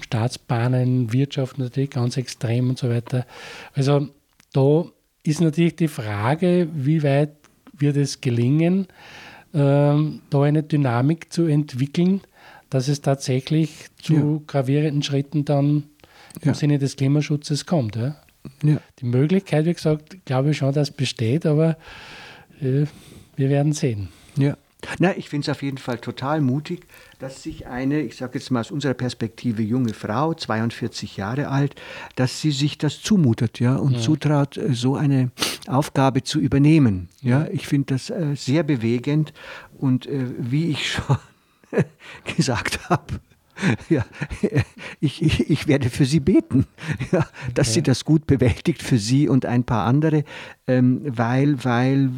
Staatsbahnen, 0.00 1.12
Wirtschaft 1.12 1.58
natürlich 1.58 1.90
ganz 1.90 2.16
extrem 2.16 2.70
und 2.70 2.78
so 2.78 2.88
weiter. 2.88 3.26
Also 3.72 4.08
da 4.52 4.84
ist 5.22 5.40
natürlich 5.40 5.76
die 5.76 5.88
Frage, 5.88 6.68
wie 6.72 7.02
weit 7.02 7.36
wird 7.72 7.96
es 7.96 8.20
gelingen, 8.20 8.88
ähm, 9.56 10.20
da 10.30 10.42
eine 10.42 10.62
Dynamik 10.62 11.32
zu 11.32 11.46
entwickeln, 11.46 12.20
dass 12.70 12.88
es 12.88 13.00
tatsächlich 13.00 13.86
zu 14.00 14.14
ja. 14.14 14.40
gravierenden 14.46 15.02
Schritten 15.02 15.44
dann 15.44 15.84
im 16.42 16.48
ja. 16.48 16.54
Sinne 16.54 16.78
des 16.78 16.96
Klimaschutzes 16.96 17.64
kommt. 17.64 17.96
Ja? 17.96 18.16
Die 18.62 19.04
Möglichkeit, 19.06 19.64
wie 19.64 19.72
gesagt, 19.72 20.24
glaube 20.26 20.50
ich 20.50 20.58
schon, 20.58 20.72
dass 20.74 20.90
besteht, 20.90 21.46
aber 21.46 21.78
äh, 22.60 22.84
wir 23.36 23.48
werden 23.48 23.72
sehen. 23.72 24.08
Ja. 24.36 24.56
Na, 24.98 25.16
ich 25.16 25.28
finde 25.28 25.46
es 25.46 25.48
auf 25.48 25.62
jeden 25.62 25.78
Fall 25.78 25.98
total 25.98 26.40
mutig, 26.40 26.86
dass 27.18 27.42
sich 27.42 27.66
eine, 27.66 28.00
ich 28.00 28.16
sage 28.16 28.38
jetzt 28.38 28.50
mal 28.50 28.60
aus 28.60 28.70
unserer 28.70 28.94
Perspektive, 28.94 29.62
junge 29.62 29.94
Frau, 29.94 30.34
42 30.34 31.16
Jahre 31.16 31.48
alt, 31.48 31.74
dass 32.14 32.40
sie 32.40 32.50
sich 32.50 32.78
das 32.78 33.00
zumutet, 33.00 33.58
ja, 33.58 33.76
und 33.76 33.92
ja. 33.92 34.00
zutraut, 34.00 34.56
äh, 34.56 34.74
so 34.74 34.94
eine 34.94 35.30
Aufgabe 35.66 36.22
zu 36.22 36.38
übernehmen. 36.40 37.08
Ja, 37.22 37.46
ich 37.50 37.66
finde 37.66 37.94
das 37.94 38.10
äh, 38.10 38.36
sehr 38.36 38.62
bewegend 38.62 39.32
und 39.78 40.06
äh, 40.06 40.26
wie 40.38 40.70
ich 40.70 40.92
schon 40.92 41.16
gesagt 42.36 42.88
habe, 42.88 43.20
ja, 43.88 44.04
ich, 45.00 45.22
ich, 45.22 45.50
ich 45.50 45.66
werde 45.68 45.90
für 45.90 46.04
sie 46.04 46.20
beten, 46.20 46.66
ja, 47.12 47.26
dass 47.54 47.68
okay. 47.68 47.74
sie 47.74 47.82
das 47.82 48.04
gut 48.04 48.26
bewältigt 48.26 48.82
für 48.82 48.98
sie 48.98 49.28
und 49.28 49.46
ein 49.46 49.64
paar 49.64 49.86
andere, 49.86 50.24
ähm, 50.66 51.00
weil, 51.04 51.64
weil 51.64 52.10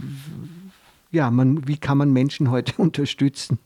ja, 1.10 1.30
man, 1.30 1.66
wie 1.66 1.78
kann 1.78 1.98
man 1.98 2.12
Menschen 2.12 2.50
heute 2.50 2.74
unterstützen? 2.78 3.58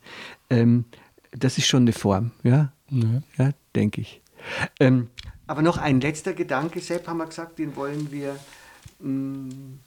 Ähm, 0.51 0.85
das 1.33 1.59
ist 1.59 1.67
schon 1.67 1.83
eine 1.83 1.93
Form, 1.93 2.33
ja, 2.43 2.73
ja. 2.91 3.23
ja 3.39 3.51
denke 3.75 4.01
ich. 4.01 4.21
Ähm, 4.81 5.09
aber 5.47 5.63
noch 5.63 5.79
ein 5.79 6.01
letzter 6.01 6.35
Gedanke, 6.35 6.81
Sepp, 6.81 7.09
haben 7.09 7.19
wir 7.19 7.27
gesagt, 7.27 7.59
den 7.59 7.77
wollen 7.77 8.11
wir 8.11 8.37
mh, 9.01 9.09
mm, 9.09 9.81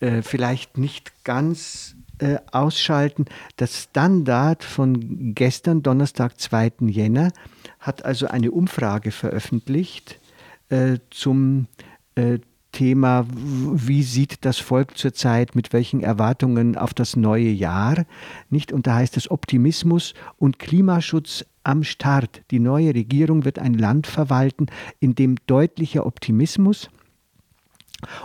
äh, 0.00 0.22
vielleicht 0.22 0.78
nicht 0.78 1.24
ganz 1.24 1.96
äh, 2.18 2.38
ausschalten. 2.52 3.26
Das 3.56 3.82
Standard 3.82 4.64
von 4.64 5.34
gestern, 5.34 5.82
Donnerstag, 5.82 6.40
2. 6.40 6.72
Jänner, 6.86 7.32
hat 7.80 8.04
also 8.04 8.26
eine 8.26 8.50
Umfrage 8.50 9.10
veröffentlicht 9.10 10.20
äh, 10.68 10.98
zum 11.10 11.66
äh, 12.14 12.38
Thema, 12.74 13.24
wie 13.30 14.02
sieht 14.02 14.44
das 14.44 14.58
Volk 14.58 14.98
zurzeit 14.98 15.54
mit 15.54 15.72
welchen 15.72 16.00
Erwartungen 16.00 16.76
auf 16.76 16.92
das 16.92 17.14
neue 17.14 17.48
Jahr, 17.48 18.04
nicht? 18.50 18.72
Und 18.72 18.86
da 18.86 18.96
heißt 18.96 19.16
es 19.16 19.30
Optimismus 19.30 20.12
und 20.36 20.58
Klimaschutz 20.58 21.44
am 21.62 21.84
Start. 21.84 22.42
Die 22.50 22.58
neue 22.58 22.94
Regierung 22.94 23.44
wird 23.44 23.58
ein 23.60 23.74
Land 23.74 24.08
verwalten, 24.08 24.66
in 24.98 25.14
dem 25.14 25.36
deutlicher 25.46 26.04
Optimismus 26.04 26.90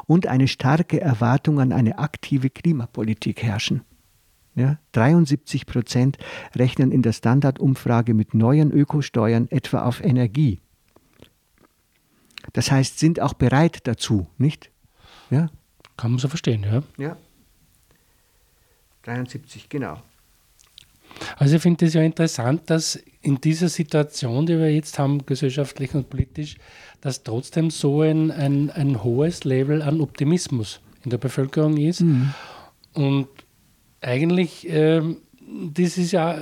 und 0.07 0.27
eine 0.27 0.47
starke 0.47 0.99
Erwartung 0.99 1.59
an 1.59 1.71
eine 1.71 1.99
aktive 1.99 2.49
Klimapolitik 2.49 3.43
herrschen. 3.43 3.83
Ja, 4.55 4.79
73 4.93 5.67
Prozent 5.67 6.17
rechnen 6.55 6.91
in 6.91 7.03
der 7.03 7.13
Standardumfrage 7.13 8.15
mit 8.15 8.33
neuen 8.33 8.71
Ökosteuern 8.71 9.47
etwa 9.51 9.83
auf 9.83 10.03
Energie. 10.03 10.59
Das 12.53 12.71
heißt, 12.71 12.99
sind 12.99 13.19
auch 13.19 13.33
bereit 13.33 13.79
dazu, 13.85 14.27
nicht? 14.37 14.69
Ja? 15.29 15.49
Kann 15.97 16.11
man 16.11 16.19
so 16.19 16.27
verstehen, 16.27 16.63
ja. 16.63 16.83
Ja. 16.97 17.17
73, 19.03 19.69
genau. 19.69 20.01
Also 21.37 21.55
ich 21.55 21.61
finde 21.61 21.85
es 21.85 21.93
ja 21.93 22.01
interessant, 22.01 22.69
dass 22.69 22.95
in 23.21 23.41
dieser 23.41 23.69
Situation, 23.69 24.45
die 24.45 24.57
wir 24.57 24.73
jetzt 24.73 24.99
haben, 24.99 25.25
gesellschaftlich 25.25 25.93
und 25.95 26.09
politisch, 26.09 26.55
dass 27.01 27.23
trotzdem 27.23 27.71
so 27.71 28.01
ein, 28.01 28.31
ein, 28.31 28.69
ein 28.69 29.03
hohes 29.03 29.43
Level 29.43 29.81
an 29.81 30.01
Optimismus 30.01 30.79
in 31.03 31.09
der 31.09 31.17
Bevölkerung 31.17 31.77
ist. 31.77 32.01
Mhm. 32.01 32.33
Und 32.93 33.27
eigentlich, 34.01 34.67
ähm, 34.69 35.17
das 35.73 35.97
ist 35.97 36.11
ja 36.11 36.39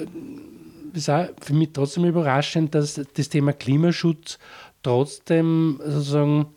ist 0.94 1.12
für 1.42 1.54
mich 1.54 1.70
trotzdem 1.74 2.06
überraschend, 2.06 2.74
dass 2.74 3.00
das 3.14 3.30
Thema 3.30 3.54
Klimaschutz 3.54 4.40
trotzdem 4.88 5.82
sozusagen 5.84 6.48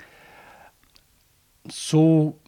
so 1.69 2.39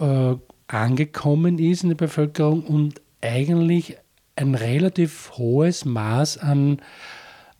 äh, 0.00 0.34
angekommen 0.66 1.60
ist 1.60 1.84
in 1.84 1.90
der 1.90 1.96
Bevölkerung 1.96 2.64
und 2.64 3.00
eigentlich 3.20 3.96
ein 4.34 4.56
relativ 4.56 5.30
hohes 5.38 5.84
Maß 5.84 6.38
an 6.38 6.82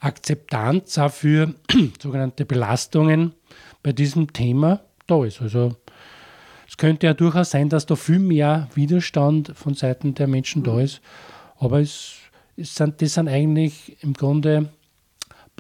Akzeptanz 0.00 0.98
auch 0.98 1.12
für 1.12 1.54
sogenannte 2.02 2.44
Belastungen 2.44 3.34
bei 3.84 3.92
diesem 3.92 4.32
Thema 4.32 4.80
da 5.06 5.24
ist. 5.24 5.40
Also 5.40 5.76
es 6.66 6.76
könnte 6.76 7.06
ja 7.06 7.14
durchaus 7.14 7.52
sein, 7.52 7.68
dass 7.68 7.86
da 7.86 7.94
viel 7.94 8.18
mehr 8.18 8.68
Widerstand 8.74 9.52
von 9.54 9.74
Seiten 9.74 10.14
der 10.16 10.26
Menschen 10.26 10.64
da 10.64 10.80
ist, 10.80 11.00
aber 11.56 11.80
es, 11.80 12.14
es 12.56 12.74
sind, 12.74 13.00
das 13.00 13.14
sind 13.14 13.28
eigentlich 13.28 13.96
im 14.02 14.14
Grunde 14.14 14.70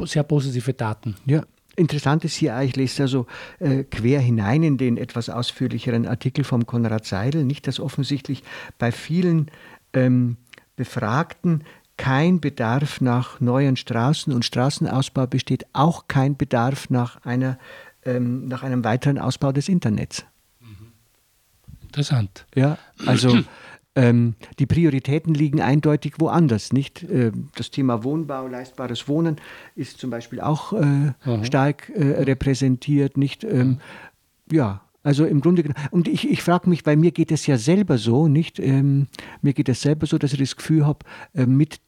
sehr 0.06 0.24
positive 0.24 0.74
Daten. 0.74 1.14
Ja, 1.24 1.44
Interessant 1.78 2.24
ist 2.24 2.34
hier, 2.34 2.60
ich 2.60 2.74
lese 2.74 3.02
also 3.04 3.26
äh, 3.60 3.84
quer 3.84 4.20
hinein 4.20 4.64
in 4.64 4.78
den 4.78 4.96
etwas 4.96 5.30
ausführlicheren 5.30 6.06
Artikel 6.06 6.42
vom 6.42 6.66
Konrad 6.66 7.04
Seidel, 7.04 7.44
nicht, 7.44 7.68
dass 7.68 7.78
offensichtlich 7.78 8.42
bei 8.78 8.90
vielen 8.90 9.48
ähm, 9.92 10.38
Befragten 10.74 11.62
kein 11.96 12.40
Bedarf 12.40 13.00
nach 13.00 13.38
neuen 13.38 13.76
Straßen 13.76 14.32
und 14.32 14.44
Straßenausbau 14.44 15.28
besteht, 15.28 15.66
auch 15.72 16.08
kein 16.08 16.36
Bedarf 16.36 16.90
nach, 16.90 17.24
einer, 17.24 17.58
ähm, 18.04 18.48
nach 18.48 18.64
einem 18.64 18.82
weiteren 18.82 19.18
Ausbau 19.18 19.52
des 19.52 19.68
Internets. 19.68 20.24
Interessant. 21.82 22.44
Ja, 22.56 22.76
also 23.06 23.38
ähm, 23.98 24.34
die 24.60 24.66
Prioritäten 24.66 25.34
liegen 25.34 25.60
eindeutig 25.60 26.14
woanders. 26.18 26.72
Nicht? 26.72 27.02
Äh, 27.02 27.32
das 27.56 27.70
Thema 27.70 28.04
Wohnbau, 28.04 28.46
leistbares 28.46 29.08
Wohnen 29.08 29.36
ist 29.74 29.98
zum 29.98 30.10
Beispiel 30.10 30.40
auch 30.40 30.72
äh, 30.72 31.12
stark 31.42 31.90
äh, 31.90 32.22
repräsentiert. 32.22 33.16
Nicht? 33.16 33.42
Ähm, 33.42 33.78
ja, 34.52 34.82
also 35.02 35.24
im 35.24 35.40
Grunde 35.40 35.64
und 35.90 36.06
ich, 36.06 36.30
ich 36.30 36.42
frage 36.42 36.68
mich, 36.68 36.84
bei 36.84 36.94
mir 36.94 37.10
geht 37.10 37.32
es 37.32 37.46
ja 37.48 37.58
selber 37.58 37.98
so, 37.98 38.28
nicht? 38.28 38.60
Ähm, 38.60 39.08
mir 39.42 39.52
geht 39.52 39.68
es 39.68 39.82
selber 39.82 40.06
so, 40.06 40.16
dass 40.16 40.32
ich 40.32 40.38
das 40.38 40.56
Gefühl 40.56 40.86
habe, 40.86 41.00
äh, 41.34 41.46
mit 41.46 41.80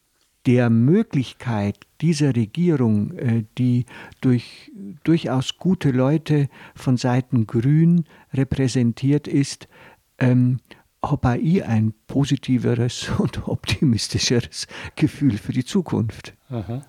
der 0.46 0.68
Möglichkeit 0.68 1.78
dieser 2.00 2.34
Regierung, 2.34 3.12
äh, 3.18 3.44
die 3.56 3.84
durch 4.20 4.72
durchaus 5.04 5.58
gute 5.58 5.90
Leute 5.90 6.48
von 6.74 6.96
Seiten 6.96 7.46
Grün 7.46 8.04
repräsentiert 8.32 9.28
ist, 9.28 9.68
ähm, 10.18 10.58
habe 11.04 11.38
ich 11.38 11.64
ein 11.64 11.94
positiveres 12.06 13.10
und 13.18 13.48
optimistischeres 13.48 14.66
Gefühl 14.96 15.38
für 15.38 15.52
die 15.52 15.64
Zukunft. 15.64 16.34
Aha. 16.48 16.82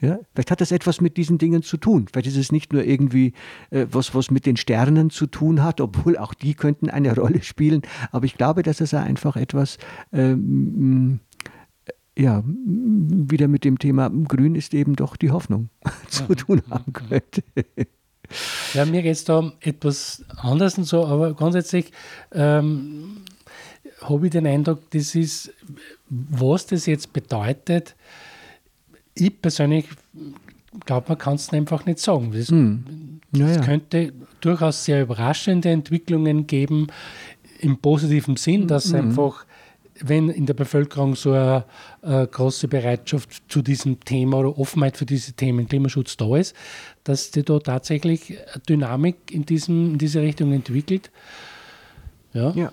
Ja, 0.00 0.18
vielleicht 0.32 0.50
hat 0.50 0.62
das 0.62 0.72
etwas 0.72 1.02
mit 1.02 1.18
diesen 1.18 1.36
Dingen 1.36 1.62
zu 1.62 1.76
tun. 1.76 2.06
Vielleicht 2.10 2.28
ist 2.28 2.36
es 2.36 2.52
nicht 2.52 2.72
nur 2.72 2.84
irgendwie 2.84 3.34
äh, 3.68 3.86
was, 3.90 4.14
was 4.14 4.30
mit 4.30 4.46
den 4.46 4.56
Sternen 4.56 5.10
zu 5.10 5.26
tun 5.26 5.62
hat, 5.62 5.80
obwohl 5.80 6.16
auch 6.16 6.32
die 6.32 6.54
könnten 6.54 6.88
eine 6.88 7.14
Rolle 7.16 7.42
spielen. 7.42 7.82
Aber 8.10 8.24
ich 8.24 8.34
glaube, 8.34 8.62
dass 8.62 8.80
es 8.80 8.94
einfach 8.94 9.36
etwas 9.36 9.76
ähm, 10.12 11.20
ja, 12.18 12.42
wieder 12.44 13.48
mit 13.48 13.64
dem 13.64 13.78
Thema 13.78 14.10
Grün 14.10 14.54
ist 14.54 14.74
eben 14.74 14.96
doch 14.96 15.16
die 15.16 15.30
Hoffnung 15.30 15.68
zu 16.08 16.34
tun 16.34 16.62
haben 16.70 16.92
könnte. 16.92 17.42
Ja, 18.74 18.84
mir 18.84 19.02
geht 19.02 19.12
es 19.12 19.24
da 19.24 19.38
um 19.38 19.52
etwas 19.60 20.24
anderes 20.36 20.78
und 20.78 20.84
so, 20.84 21.04
aber 21.04 21.34
grundsätzlich 21.34 21.92
ähm, 22.32 23.22
habe 24.02 24.26
ich 24.26 24.32
den 24.32 24.46
Eindruck, 24.46 24.90
das 24.90 25.14
ist, 25.14 25.52
was 26.08 26.66
das 26.66 26.86
jetzt 26.86 27.12
bedeutet, 27.12 27.94
ich 29.14 29.40
persönlich 29.40 29.86
glaube, 30.86 31.06
man 31.08 31.18
kann 31.18 31.34
es 31.34 31.52
einfach 31.52 31.84
nicht 31.84 31.98
sagen. 31.98 32.32
Es 32.32 32.48
hm. 32.48 33.20
ja, 33.32 33.60
könnte 33.60 34.12
durchaus 34.40 34.84
sehr 34.84 35.02
überraschende 35.02 35.70
Entwicklungen 35.70 36.46
geben, 36.46 36.86
im 37.60 37.76
positiven 37.76 38.36
Sinn, 38.36 38.66
dass 38.66 38.86
mhm. 38.86 39.00
einfach, 39.00 39.44
wenn 40.00 40.30
in 40.30 40.46
der 40.46 40.54
Bevölkerung 40.54 41.14
so 41.14 41.32
eine, 41.32 41.64
eine, 42.00 42.26
große 42.26 42.68
Bereitschaft 42.68 43.42
zu 43.48 43.60
diesem 43.60 44.00
Thema 44.00 44.38
oder 44.38 44.58
Offenheit 44.58 44.96
für 44.96 45.04
diese 45.04 45.34
Themen 45.34 45.68
Klimaschutz 45.68 46.16
da 46.16 46.36
ist, 46.36 46.56
dass 47.04 47.30
die 47.30 47.42
da 47.42 47.58
tatsächlich 47.58 48.30
eine 48.30 48.62
Dynamik 48.68 49.16
in, 49.30 49.44
diesem, 49.44 49.92
in 49.92 49.98
diese 49.98 50.22
Richtung 50.22 50.52
entwickelt. 50.52 51.10
Ja, 52.32 52.52
ja. 52.52 52.72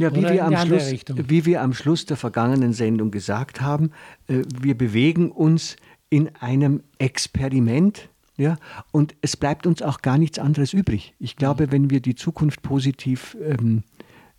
Ja, 0.00 0.14
wie 0.14 0.22
wir, 0.22 0.46
am 0.46 0.56
Schluss, 0.56 0.90
wie 1.14 1.44
wir 1.44 1.60
am 1.60 1.74
Schluss 1.74 2.06
der 2.06 2.16
vergangenen 2.16 2.72
Sendung 2.72 3.10
gesagt 3.10 3.60
haben, 3.60 3.90
äh, 4.28 4.42
wir 4.58 4.74
bewegen 4.74 5.30
uns 5.30 5.76
in 6.08 6.34
einem 6.36 6.82
Experiment. 6.96 8.08
Ja, 8.38 8.56
und 8.92 9.14
es 9.20 9.36
bleibt 9.36 9.66
uns 9.66 9.82
auch 9.82 10.00
gar 10.00 10.16
nichts 10.16 10.38
anderes 10.38 10.72
übrig. 10.72 11.14
Ich 11.18 11.36
glaube, 11.36 11.66
mhm. 11.66 11.72
wenn 11.72 11.90
wir 11.90 12.00
die 12.00 12.14
Zukunft 12.14 12.62
positiv 12.62 13.36
ähm, 13.42 13.82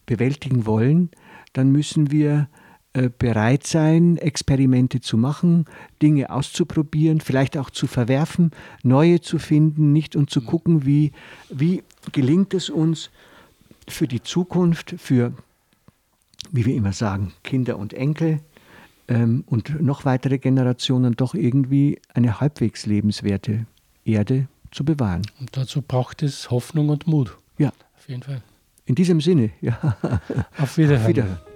bewältigen 0.08 0.66
wollen, 0.66 1.12
dann 1.54 1.72
müssen 1.72 2.10
wir 2.10 2.50
äh, 2.94 3.12
bereit 3.16 3.68
sein, 3.68 4.18
Experimente 4.18 5.00
zu 5.00 5.16
machen, 5.16 5.66
Dinge 6.02 6.32
auszuprobieren, 6.32 7.22
vielleicht 7.22 7.56
auch 7.56 7.70
zu 7.70 7.86
verwerfen, 7.86 8.50
neue 8.82 9.22
zu 9.22 9.38
finden, 9.38 9.94
nicht 9.94 10.16
und 10.16 10.32
zu 10.32 10.42
mhm. 10.42 10.46
gucken, 10.48 10.86
wie, 10.88 11.12
wie 11.52 11.84
gelingt 12.12 12.56
es 12.56 12.72
uns 12.72 13.12
für 13.88 14.08
die 14.08 14.24
Zukunft, 14.24 14.96
für 14.98 15.34
wie 16.52 16.66
wir 16.66 16.76
immer 16.76 16.94
sagen, 16.94 17.34
Kinder 17.44 17.78
und 17.78 17.94
Enkel 17.94 18.40
ähm, 19.08 19.44
und 19.48 19.82
noch 19.82 20.06
weitere 20.06 20.38
Generationen 20.38 21.16
doch 21.16 21.34
irgendwie 21.34 22.00
eine 22.14 22.40
halbwegs 22.40 22.86
lebenswerte 22.86 23.66
Erde 24.06 24.48
zu 24.72 24.86
bewahren. 24.86 25.24
Und 25.40 25.56
dazu 25.58 25.82
braucht 25.82 26.24
es 26.24 26.50
Hoffnung 26.50 26.90
und 26.90 27.08
Mut. 27.08 27.38
Ja. 27.58 27.72
Auf 27.98 28.08
jeden 28.08 28.24
Fall. 28.24 28.42
In 28.86 28.96
diesem 28.96 29.22
Sinne, 29.22 29.52
ja. 29.62 29.98
Auf 30.58 30.78
Wiederhören. 30.78 31.02
Auf 31.02 31.08
Wiederhören. 31.08 31.51